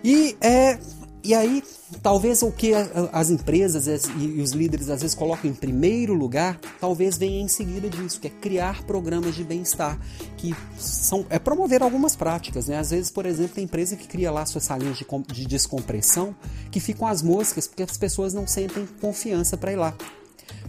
E 0.04 0.38
é 0.42 0.80
E 1.28 1.36
aí, 1.36 1.62
talvez 2.02 2.42
o 2.42 2.50
que 2.50 2.72
as 3.12 3.30
empresas 3.30 3.86
e 4.18 4.40
os 4.40 4.52
líderes 4.52 4.90
às 4.90 5.02
vezes 5.02 5.14
colocam 5.14 5.52
em 5.52 5.54
primeiro 5.54 6.14
lugar, 6.14 6.58
talvez 6.80 7.18
venha 7.18 7.42
em 7.42 7.50
seguida 7.50 7.90
disso, 7.90 8.22
que 8.22 8.28
é 8.28 8.30
criar 8.30 8.82
programas 8.84 9.36
de 9.36 9.44
bem-estar, 9.44 10.00
que 10.38 10.56
são 10.78 11.26
é 11.30 11.38
promover 11.38 11.84
algumas 11.84 12.16
práticas, 12.16 12.70
né? 12.70 12.78
Às 12.78 12.92
vezes, 12.92 13.12
por 13.12 13.26
exemplo, 13.26 13.56
tem 13.56 13.66
empresa 13.66 13.98
que 13.98 14.08
cria 14.08 14.32
lá 14.32 14.46
suas 14.46 14.64
salinhas 14.64 14.98
de, 14.98 15.06
de 15.34 15.46
descompressão, 15.46 16.34
que 16.72 16.80
ficam 16.80 17.06
as 17.06 17.22
moscas 17.22 17.68
porque 17.68 17.84
as 17.84 17.98
pessoas 17.98 18.34
não 18.34 18.48
sentem 18.48 18.88
confiança 19.02 19.58
para 19.58 19.74
ir 19.74 19.76
lá 19.76 19.94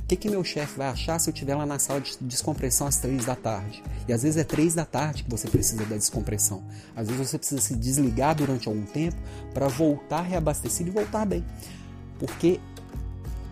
que, 0.09 0.17
que 0.17 0.31
meu 0.31 0.43
chefe 0.43 0.79
vai 0.79 0.89
achar 0.89 1.19
se 1.19 1.29
eu 1.29 1.35
estiver 1.35 1.55
lá 1.55 1.67
na 1.67 1.79
sala 1.79 2.01
de 2.01 2.17
descompressão 2.23 2.87
às 2.87 2.97
três 2.97 3.27
da 3.27 3.37
tarde? 3.37 3.83
E 4.09 4.13
às 4.13 4.23
vezes 4.23 4.39
é 4.39 4.45
três 4.45 4.75
da 4.75 4.87
tarde 4.87 5.23
que 5.23 5.31
você 5.31 5.47
precisa 5.49 5.85
da 5.85 5.97
descompressão. 5.97 6.65
Às 6.97 7.09
vezes 7.09 7.29
você 7.29 7.39
precisa 7.39 7.61
se 7.61 7.77
desligar 7.77 8.35
durante 8.35 8.69
algum 8.69 8.87
tempo 8.87 9.19
para 9.53 9.69
voltar 9.69 10.23
reabastecido 10.23 10.89
e 10.89 10.93
voltar 10.93 11.27
bem. 11.27 11.45
Porque 12.19 12.59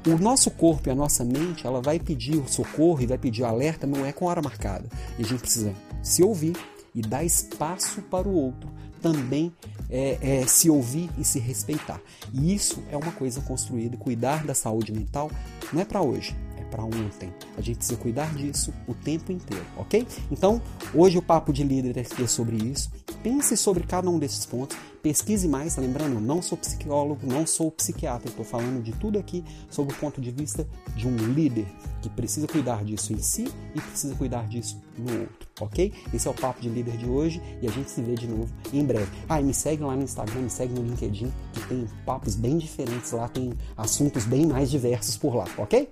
o 0.07 0.17
nosso 0.17 0.51
corpo 0.51 0.89
e 0.89 0.93
a 0.93 0.95
nossa 0.95 1.25
mente, 1.25 1.67
ela 1.67 1.83
vai 1.83 2.01
pedir 2.01 2.37
o 2.37 2.49
socorro 2.49 3.03
e 3.03 3.07
vai 3.07 3.19
pedir 3.19 3.43
o 3.43 3.47
alerta, 3.47 3.87
não 3.87 4.07
é 4.07 4.13
com 4.13 4.25
hora 4.25 4.41
marcada. 4.41 4.89
E 5.19 5.23
a 5.23 5.27
gente 5.27 5.41
precisa 5.41 5.75
se 6.03 6.23
ouvir 6.23 6.57
e 6.95 7.03
dar 7.03 7.23
espaço 7.23 8.01
para 8.01 8.27
o 8.27 8.33
outro 8.33 8.71
também 9.03 9.53
é, 9.91 10.19
é, 10.21 10.47
se 10.47 10.71
ouvir 10.71 11.11
e 11.19 11.25
se 11.25 11.39
respeitar. 11.39 12.01
E 12.33 12.55
isso 12.55 12.83
é 12.91 12.97
uma 12.97 13.13
coisa 13.13 13.43
construída. 13.43 13.97
Cuidar 13.97 14.45
da 14.45 14.55
saúde 14.55 14.91
mental 14.91 15.31
não 15.73 15.83
é 15.83 15.85
para 15.85 16.01
hoje, 16.01 16.35
para 16.77 16.85
ontem. 16.85 17.33
A 17.57 17.63
gente 17.63 17.79
precisa 17.79 17.99
cuidar 17.99 18.33
disso 18.35 18.73
o 18.87 18.95
tempo 18.95 19.33
inteiro, 19.33 19.65
ok? 19.79 20.07
Então, 20.31 20.61
hoje 20.95 21.17
o 21.17 21.23
Papo 21.23 21.51
de 21.53 21.65
Líder 21.65 21.97
é 21.99 22.27
sobre 22.27 22.57
isso. 22.57 22.91
Pense 23.23 23.57
sobre 23.57 23.85
cada 23.85 24.11
um 24.11 24.19
desses 24.19 24.45
pontos, 24.45 24.77
pesquise 25.03 25.49
mais. 25.49 25.77
Lembrando, 25.77 26.21
não 26.21 26.43
sou 26.43 26.59
psicólogo, 26.59 27.27
não 27.27 27.47
sou 27.47 27.71
psiquiatra, 27.71 28.29
estou 28.29 28.45
falando 28.45 28.83
de 28.83 28.93
tudo 28.93 29.19
aqui 29.19 29.43
sob 29.71 29.91
o 29.93 29.97
ponto 29.97 30.21
de 30.21 30.31
vista 30.31 30.69
de 30.95 31.09
um 31.09 31.17
líder 31.17 31.67
que 32.03 32.11
precisa 32.11 32.47
cuidar 32.47 32.85
disso 32.85 33.13
em 33.13 33.19
si 33.19 33.49
e 33.75 33.81
precisa 33.81 34.15
cuidar 34.15 34.47
disso 34.47 34.81
no 34.97 35.21
outro, 35.21 35.49
ok? 35.61 35.93
Esse 36.13 36.29
é 36.29 36.31
o 36.31 36.35
Papo 36.35 36.61
de 36.61 36.69
Líder 36.69 36.97
de 36.97 37.07
hoje 37.07 37.43
e 37.61 37.67
a 37.67 37.71
gente 37.71 37.91
se 37.91 38.03
vê 38.03 38.15
de 38.15 38.29
novo 38.29 38.49
em 38.73 38.85
breve. 38.85 39.11
Ah, 39.29 39.41
e 39.41 39.45
me 39.45 39.55
segue 39.55 39.83
lá 39.83 39.97
no 39.97 40.03
Instagram, 40.03 40.43
me 40.43 40.51
segue 40.51 40.75
no 40.75 40.83
LinkedIn, 40.83 41.33
que 41.53 41.67
tem 41.67 41.87
papos 42.05 42.37
bem 42.37 42.59
diferentes 42.59 43.11
lá, 43.13 43.29
tem 43.29 43.53
assuntos 43.77 44.25
bem 44.25 44.47
mais 44.47 44.71
diversos 44.71 45.17
por 45.17 45.35
lá, 45.35 45.47
ok? 45.59 45.89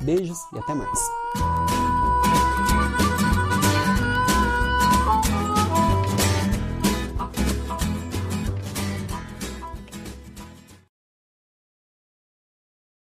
Beijos 0.00 0.38
e 0.52 0.58
até 0.58 0.74
mais. 0.74 1.87